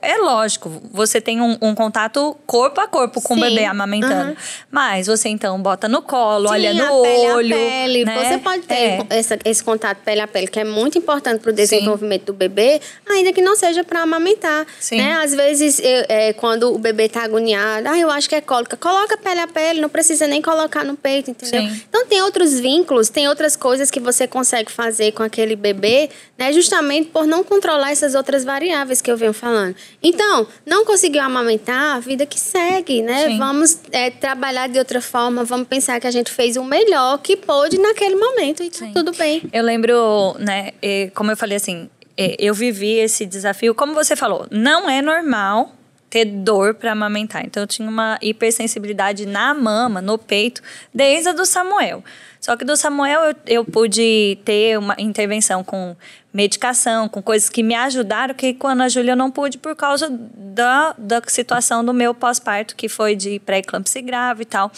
[0.02, 3.42] É lógico, você tem um, um contato corpo a corpo com Sim.
[3.42, 4.30] o bebê amamentando.
[4.30, 4.36] Uhum.
[4.70, 7.56] Mas você então bota no colo, Sim, olha no pele olho.
[7.56, 8.06] A pele.
[8.06, 8.24] Né?
[8.24, 9.08] Você pode ter é.
[9.10, 12.80] essa, esse contato pele a pele, que é muito importante para o desenvolvimento do bebê,
[13.10, 14.66] ainda que não seja para amamentar.
[14.80, 14.98] Sim.
[14.98, 15.14] Né?
[15.14, 18.78] Às vezes, eu, é, quando o bebê tá agoniado, ah, eu acho que é cólica,
[18.78, 21.62] coloca pele a pele, não precisa nem colocar no peito, entendeu?
[21.62, 21.82] Sim.
[21.90, 26.52] Então tem outros vínculos, tem outras coisas que você consegue fazer com aquele bebê, né?
[26.54, 29.76] Justamente por não controlar essas outras variáveis que eu venho falando.
[30.02, 33.28] Então, não conseguiu amamentar, a vida que segue, né?
[33.28, 33.38] Sim.
[33.38, 37.36] Vamos é, trabalhar de outra forma, vamos pensar que a gente fez o melhor que
[37.36, 39.44] pôde naquele momento e tá tudo bem.
[39.52, 40.72] Eu lembro, né,
[41.14, 45.76] como eu falei assim, eu vivi esse desafio, como você falou, não é normal
[46.10, 47.44] ter dor para amamentar.
[47.44, 50.62] Então eu tinha uma hipersensibilidade na mama, no peito,
[50.94, 52.04] desde a do Samuel.
[52.40, 55.96] Só que do Samuel eu, eu pude ter uma intervenção com
[56.34, 59.76] medicação, com coisas que me ajudaram, que com a Ana Júlia eu não pude por
[59.76, 64.72] causa da, da situação do meu pós-parto, que foi de pré-eclâmpsia grave e tal.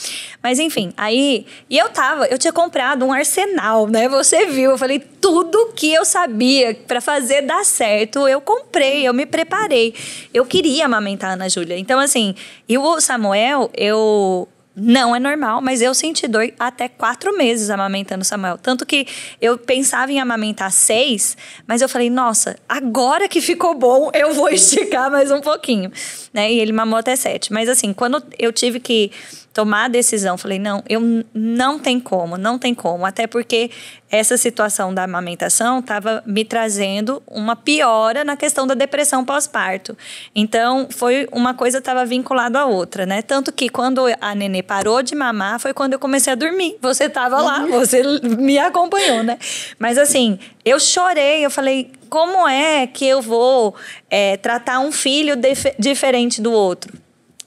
[0.43, 1.45] Mas enfim, aí.
[1.69, 4.09] E eu tava, eu tinha comprado um arsenal, né?
[4.09, 9.13] Você viu, eu falei, tudo que eu sabia para fazer dar certo, eu comprei, eu
[9.13, 9.93] me preparei.
[10.33, 11.77] Eu queria amamentar a Ana Júlia.
[11.77, 12.35] Então, assim,
[12.67, 18.25] e o Samuel, eu não é normal, mas eu senti dor até quatro meses amamentando
[18.25, 18.57] Samuel.
[18.57, 19.07] Tanto que
[19.41, 24.49] eu pensava em amamentar seis, mas eu falei, nossa, agora que ficou bom, eu vou
[24.53, 25.91] esticar mais um pouquinho.
[26.33, 26.51] Né?
[26.51, 27.53] E ele mamou até sete.
[27.53, 29.11] Mas assim, quando eu tive que
[29.55, 30.37] tomar a decisão.
[30.37, 33.05] Falei, não, eu não tem como, não tem como.
[33.05, 33.71] Até porque
[34.11, 39.97] essa situação da amamentação estava me trazendo uma piora na questão da depressão pós-parto.
[40.35, 43.21] Então, foi uma coisa estava vinculada à outra, né?
[43.21, 46.75] Tanto que quando a nenê parou de mamar, foi quando eu comecei a dormir.
[46.81, 47.71] Você estava lá, uhum.
[47.71, 49.39] você me acompanhou, né?
[49.79, 53.73] Mas assim, eu chorei, eu falei, como é que eu vou
[54.09, 55.35] é, tratar um filho
[55.79, 57.04] diferente do outro?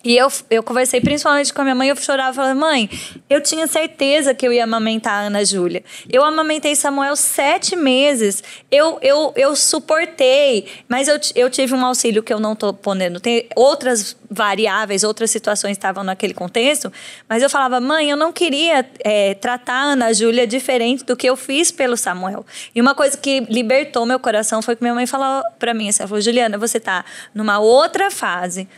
[0.09, 2.89] E eu, eu conversei principalmente com a minha mãe, eu chorava, falava, mãe,
[3.29, 5.85] eu tinha certeza que eu ia amamentar a Ana Júlia.
[6.11, 12.23] Eu amamentei Samuel sete meses, eu, eu, eu suportei, mas eu, eu tive um auxílio
[12.23, 13.21] que eu não estou podendo.
[13.21, 16.93] Tem outras variáveis, outras situações estavam naquele contexto,
[17.29, 21.29] mas eu falava, mãe, eu não queria é, tratar a Ana Júlia diferente do que
[21.29, 22.45] eu fiz pelo Samuel.
[22.75, 26.03] E uma coisa que libertou meu coração foi que minha mãe falou para mim, assim,
[26.03, 27.05] ela falou, Juliana, você está
[27.35, 28.69] numa outra fase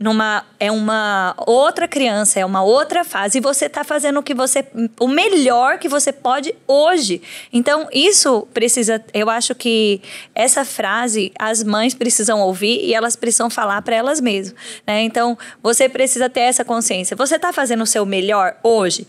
[0.00, 4.32] numa é uma outra criança, é uma outra fase e você está fazendo o que
[4.32, 4.64] você
[4.98, 7.20] o melhor que você pode hoje.
[7.52, 10.00] Então, isso precisa, eu acho que
[10.34, 14.54] essa frase as mães precisam ouvir e elas precisam falar para elas mesmas,
[14.86, 14.99] né?
[15.00, 17.16] Então, você precisa ter essa consciência.
[17.16, 19.06] Você está fazendo o seu melhor hoje?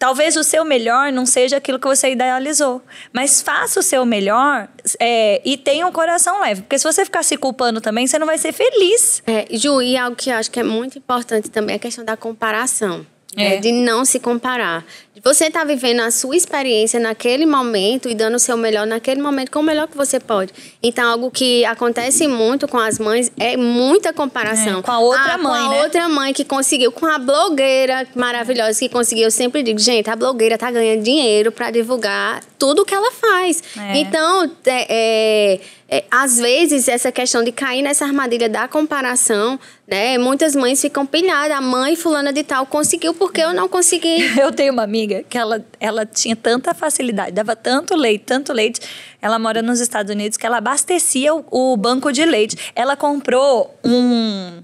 [0.00, 2.80] Talvez o seu melhor não seja aquilo que você idealizou,
[3.12, 4.66] mas faça o seu melhor
[4.98, 8.26] é, e tenha um coração leve, porque se você ficar se culpando também, você não
[8.26, 9.22] vai ser feliz.
[9.26, 12.02] É, Ju, e algo que eu acho que é muito importante também é a questão
[12.02, 13.04] da comparação.
[13.36, 13.54] É.
[13.54, 14.84] É, de não se comparar.
[15.22, 19.50] Você está vivendo a sua experiência naquele momento e dando o seu melhor naquele momento
[19.50, 20.52] com o melhor que você pode.
[20.82, 24.78] Então, algo que acontece muito com as mães é muita comparação.
[24.78, 25.82] É, com a outra ah, mãe, Com a né?
[25.82, 29.24] outra mãe que conseguiu, com a blogueira maravilhosa que conseguiu.
[29.24, 33.12] Eu sempre digo, gente, a blogueira está ganhando dinheiro para divulgar tudo o que ela
[33.12, 33.62] faz.
[33.76, 33.98] É.
[33.98, 35.60] Então, é, é
[35.90, 39.58] é, às vezes, essa questão de cair nessa armadilha da comparação,
[39.88, 40.16] né?
[40.18, 41.56] Muitas mães ficam pilhadas.
[41.56, 44.18] A mãe fulana de tal conseguiu porque eu não consegui.
[44.40, 48.80] Eu tenho uma amiga que ela, ela tinha tanta facilidade, dava tanto leite, tanto leite.
[49.20, 52.56] Ela mora nos Estados Unidos que ela abastecia o, o banco de leite.
[52.74, 54.62] Ela comprou um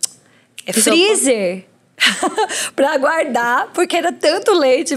[0.73, 1.65] freezer
[2.75, 4.97] para guardar, porque era tanto leite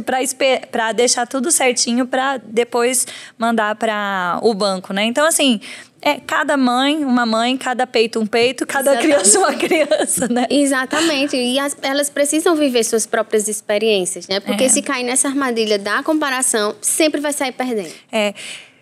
[0.72, 5.04] para deixar tudo certinho para depois mandar para o banco, né?
[5.06, 5.62] Então assim,
[6.02, 9.14] é cada mãe, uma mãe, cada peito um peito, cada Exatamente.
[9.14, 10.48] criança uma criança, né?
[10.50, 11.36] Exatamente.
[11.36, 14.40] E as, elas precisam viver suas próprias experiências, né?
[14.40, 14.70] Porque é.
[14.70, 17.92] se cair nessa armadilha da comparação, sempre vai sair perdendo.
[18.12, 18.34] É.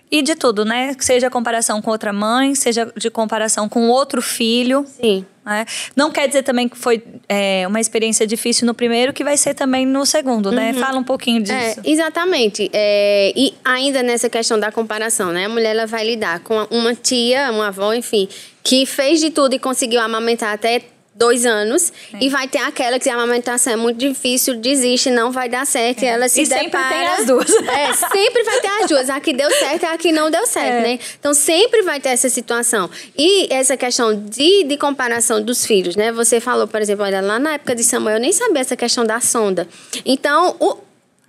[0.09, 0.95] E de tudo, né?
[0.99, 4.85] Seja comparação com outra mãe, seja de comparação com outro filho.
[4.87, 5.25] Sim.
[5.45, 5.65] Né?
[5.95, 9.53] Não quer dizer também que foi é, uma experiência difícil no primeiro, que vai ser
[9.53, 10.71] também no segundo, né?
[10.71, 10.79] Uhum.
[10.79, 11.53] Fala um pouquinho disso.
[11.53, 12.69] É, exatamente.
[12.73, 15.45] É, e ainda nessa questão da comparação, né?
[15.45, 18.27] A mulher ela vai lidar com uma tia, uma avó, enfim,
[18.63, 20.81] que fez de tudo e conseguiu amamentar até
[21.17, 22.17] dois anos é.
[22.21, 26.03] e vai ter aquela que a amamentação é muito difícil, desiste, não vai dar certo
[26.03, 26.05] é.
[26.05, 26.63] e ela se e depara...
[26.63, 27.49] sempre tem as duas.
[27.67, 29.09] É, sempre vai ter as duas.
[29.09, 30.81] A que deu certo e a que não deu certo, é.
[30.81, 30.99] né?
[31.19, 32.89] Então sempre vai ter essa situação.
[33.17, 36.11] E essa questão de, de comparação dos filhos, né?
[36.11, 39.05] Você falou, por exemplo, olha, lá na época de Samuel, eu nem sabia essa questão
[39.05, 39.67] da sonda.
[40.05, 40.77] Então, o,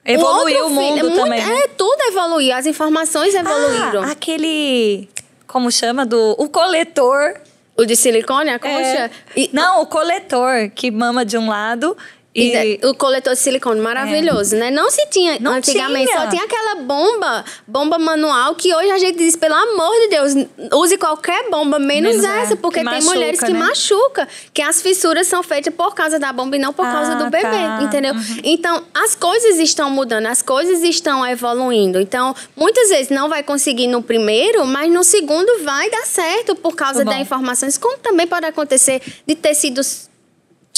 [0.04, 1.42] Evoluiu o, o mundo filho, é também.
[1.42, 1.64] Muito, né?
[1.64, 4.02] É, tudo evoluiu, as informações evoluíram.
[4.02, 5.08] Ah, aquele.
[5.46, 6.06] Como chama?
[6.06, 6.34] Do.
[6.38, 7.34] O coletor
[7.78, 8.76] o de silicone, a concha?
[8.76, 9.10] É.
[9.36, 11.96] E, não, o coletor, que mama de um lado
[12.42, 12.80] e...
[12.86, 14.58] o coletor de silicone maravilhoso, é.
[14.58, 14.70] né?
[14.70, 16.20] Não se tinha não antigamente, tinha.
[16.20, 20.32] só tinha aquela bomba, bomba manual, que hoje a gente diz, pelo amor de Deus,
[20.74, 23.58] use qualquer bomba, menos, menos essa, é, porque tem machuca, mulheres que né?
[23.58, 27.14] machucam, que as fissuras são feitas por causa da bomba e não por ah, causa
[27.16, 27.80] do bebê, tá.
[27.82, 28.14] entendeu?
[28.14, 28.40] Uhum.
[28.44, 32.00] Então, as coisas estão mudando, as coisas estão evoluindo.
[32.00, 36.74] Então, muitas vezes não vai conseguir no primeiro, mas no segundo vai dar certo por
[36.74, 40.08] causa tá da informações, como também pode acontecer de tecidos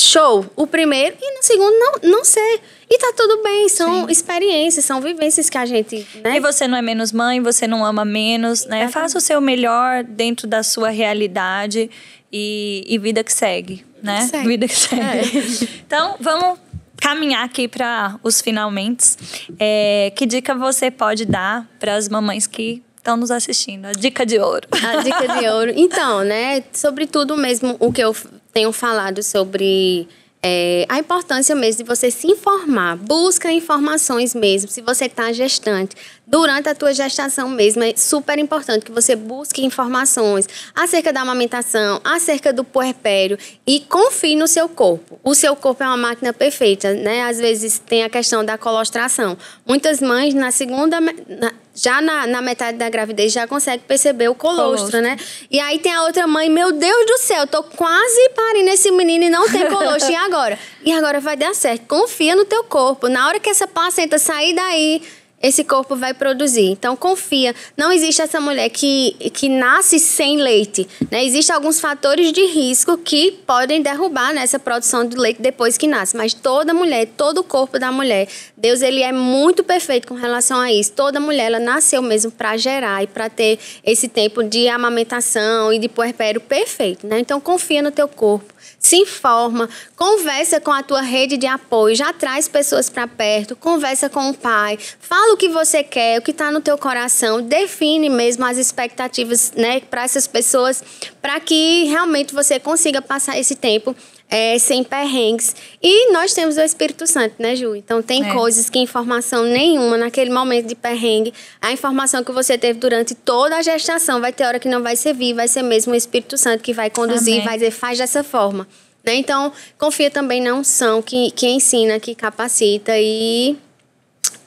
[0.02, 2.60] show o primeiro e no segundo não, não ser.
[2.88, 4.12] E tá tudo bem, são Sim.
[4.12, 6.06] experiências, são vivências que a gente.
[6.22, 6.36] Né?
[6.36, 8.88] E você não é menos mãe, você não ama menos, né?
[8.88, 11.88] Faça o seu melhor dentro da sua realidade
[12.32, 14.22] e, e vida que segue, né?
[14.22, 14.48] Segue.
[14.48, 15.02] Vida que segue.
[15.02, 15.80] É.
[15.86, 16.58] Então, vamos
[17.00, 19.16] caminhar aqui para os finalmente.
[19.58, 23.86] É, que dica você pode dar para as mamães que estão nos assistindo?
[23.86, 24.68] A dica de ouro.
[24.72, 25.72] A dica de ouro.
[25.80, 26.62] Então, né?
[26.72, 28.14] Sobretudo mesmo o que eu
[28.52, 30.08] tenho falado sobre
[30.42, 32.96] é, a importância mesmo de você se informar.
[32.96, 35.94] Busca informações mesmo, se você está gestante.
[36.26, 42.00] Durante a tua gestação mesmo, é super importante que você busque informações acerca da amamentação,
[42.04, 43.36] acerca do puerpério
[43.66, 45.18] e confie no seu corpo.
[45.24, 47.24] O seu corpo é uma máquina perfeita, né?
[47.24, 49.36] Às vezes tem a questão da colostração.
[49.66, 51.00] Muitas mães, na segunda...
[51.00, 55.16] Na, já na, na, metade da gravidez já consegue perceber o colostro, colostro, né?
[55.50, 59.24] E aí tem a outra mãe, meu Deus do céu, tô quase parindo esse menino
[59.24, 60.10] e não tem colostro.
[60.10, 60.58] e agora?
[60.84, 61.86] E agora vai dar certo.
[61.86, 63.08] Confia no teu corpo.
[63.08, 65.02] Na hora que essa placenta sair daí,
[65.42, 66.66] esse corpo vai produzir.
[66.66, 71.24] Então confia, não existe essa mulher que, que nasce sem leite, né?
[71.24, 76.16] Existem alguns fatores de risco que podem derrubar nessa produção de leite depois que nasce,
[76.16, 80.60] mas toda mulher, todo o corpo da mulher, Deus ele é muito perfeito com relação
[80.60, 80.92] a isso.
[80.92, 85.78] Toda mulher ela nasceu mesmo para gerar e para ter esse tempo de amamentação e
[85.78, 87.18] de puerpério perfeito, né?
[87.20, 88.52] Então confia no teu corpo
[88.90, 94.10] se informa, conversa com a tua rede de apoio, já traz pessoas para perto, conversa
[94.10, 98.08] com o pai, fala o que você quer, o que está no teu coração, define
[98.08, 100.82] mesmo as expectativas, né, para essas pessoas,
[101.22, 103.94] para que realmente você consiga passar esse tempo
[104.30, 105.56] é, sem perrengues.
[105.82, 107.74] E nós temos o Espírito Santo, né, Ju?
[107.74, 108.32] Então tem é.
[108.32, 113.56] coisas que informação nenhuma naquele momento de perrengue, a informação que você teve durante toda
[113.56, 116.62] a gestação, vai ter hora que não vai servir, vai ser mesmo o Espírito Santo
[116.62, 117.44] que vai conduzir, Amém.
[117.44, 118.68] vai dizer, faz dessa forma.
[119.04, 119.14] Né?
[119.14, 123.56] Então, confia também na unção que, que ensina, que capacita e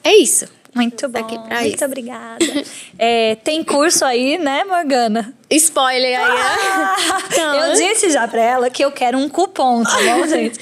[0.02, 0.46] é isso.
[0.74, 1.18] Muito bom.
[1.20, 1.84] Aqui pra Muito isso.
[1.84, 2.38] obrigada.
[2.96, 5.34] É, tem curso aí, né, Morgana?
[5.50, 6.38] Spoiler aí.
[6.40, 6.96] Ah,
[7.26, 10.58] então, eu disse já pra ela que eu quero um cupom, tá bom, gente?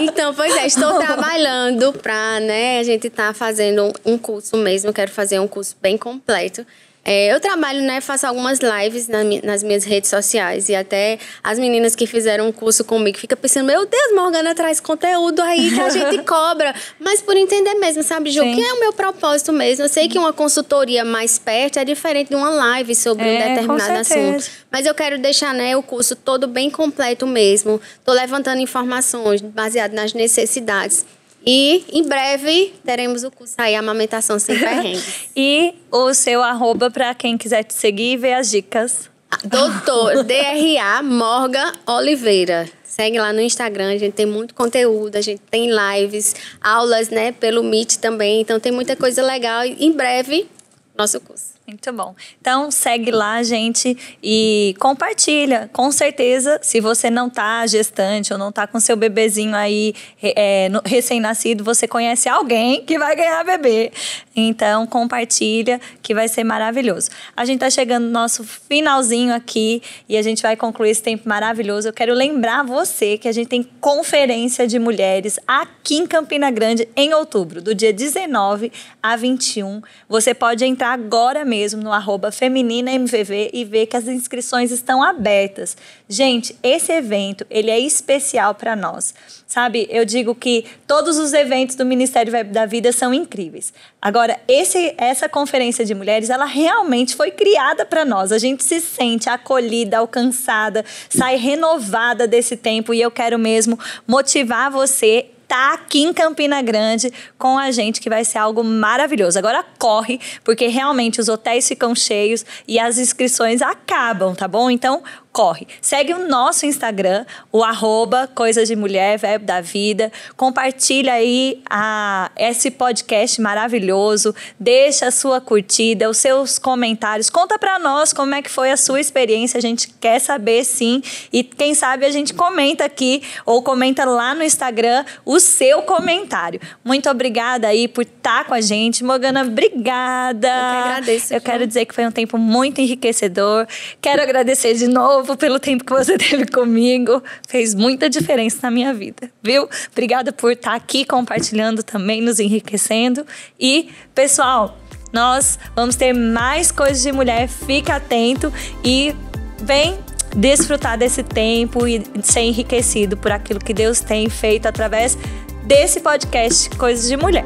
[0.00, 4.92] então, pois é, estou trabalhando pra, né, a gente tá fazendo um curso mesmo.
[4.92, 6.64] Quero fazer um curso bem completo.
[7.04, 11.58] É, eu trabalho, né, faço algumas lives na, nas minhas redes sociais e até as
[11.58, 15.80] meninas que fizeram um curso comigo ficam pensando, meu Deus, Morgana traz conteúdo aí que
[15.80, 16.74] a gente cobra.
[17.00, 18.54] Mas por entender mesmo, sabe, Ju, Sim.
[18.54, 19.84] que é o meu propósito mesmo.
[19.84, 23.54] Eu sei que uma consultoria mais perto é diferente de uma live sobre é, um
[23.54, 24.50] determinado assunto.
[24.70, 27.80] Mas eu quero deixar, né, o curso todo bem completo mesmo.
[27.98, 31.06] Estou levantando informações baseadas nas necessidades
[31.44, 35.28] e em breve teremos o curso aí, Amamentação Sem Perrengues.
[35.36, 39.10] e o seu arroba para quem quiser te seguir e ver as dicas.
[39.44, 42.68] Doutor DRA Morga Oliveira.
[42.82, 47.30] Segue lá no Instagram, a gente tem muito conteúdo, a gente tem lives, aulas, né,
[47.30, 48.40] pelo Meet também.
[48.40, 49.64] Então tem muita coisa legal.
[49.64, 50.48] E em breve,
[50.96, 51.57] nosso curso.
[51.68, 52.14] Muito bom.
[52.40, 55.68] Então segue lá, gente, e compartilha.
[55.70, 60.70] Com certeza, se você não tá gestante ou não tá com seu bebezinho aí é,
[60.82, 63.92] recém-nascido, você conhece alguém que vai ganhar bebê.
[64.34, 67.10] Então compartilha, que vai ser maravilhoso.
[67.36, 71.28] A gente tá chegando no nosso finalzinho aqui e a gente vai concluir esse tempo
[71.28, 71.86] maravilhoso.
[71.86, 76.88] Eu quero lembrar você que a gente tem conferência de mulheres aqui em Campina Grande
[76.96, 79.82] em outubro, do dia 19 a 21.
[80.08, 85.02] Você pode entrar agora mesmo mesmo no arroba femininamvv e ver que as inscrições estão
[85.02, 85.76] abertas.
[86.08, 89.12] Gente, esse evento, ele é especial para nós.
[89.44, 93.72] Sabe, eu digo que todos os eventos do Ministério da Vida são incríveis.
[94.00, 98.30] Agora, esse, essa conferência de mulheres, ela realmente foi criada para nós.
[98.30, 104.70] A gente se sente acolhida, alcançada, sai renovada desse tempo e eu quero mesmo motivar
[104.70, 109.38] você tá aqui em Campina Grande com a gente, que vai ser algo maravilhoso.
[109.38, 114.70] Agora corre, porque realmente os hotéis ficam cheios e as inscrições acabam, tá bom?
[114.70, 115.66] Então, corre.
[115.80, 120.10] Segue o nosso Instagram, o arroba Coisas de Mulher, Verbo da Vida.
[120.36, 124.34] Compartilha aí a, esse podcast maravilhoso.
[124.58, 127.30] Deixa a sua curtida, os seus comentários.
[127.30, 129.58] Conta para nós como é que foi a sua experiência.
[129.58, 131.02] A gente quer saber sim.
[131.32, 136.60] E quem sabe a gente comenta aqui ou comenta lá no Instagram o seu comentário.
[136.84, 139.04] Muito obrigada aí por estar tá com a gente.
[139.04, 140.48] Morgana, obrigada.
[140.48, 141.34] Eu que agradeço.
[141.34, 143.66] Eu quero dizer que foi um tempo muito enriquecedor.
[144.00, 147.22] Quero agradecer de novo novo pelo tempo que você teve comigo.
[147.46, 149.68] Fez muita diferença na minha vida, viu?
[149.90, 153.26] Obrigada por estar aqui compartilhando também, nos enriquecendo.
[153.58, 154.78] E, pessoal,
[155.12, 157.48] nós vamos ter mais coisas de mulher.
[157.48, 158.52] Fica atento
[158.84, 159.14] e
[159.62, 159.98] vem
[160.36, 165.16] desfrutar desse tempo e ser enriquecido por aquilo que Deus tem feito através
[165.64, 167.44] desse podcast Coisas de Mulher.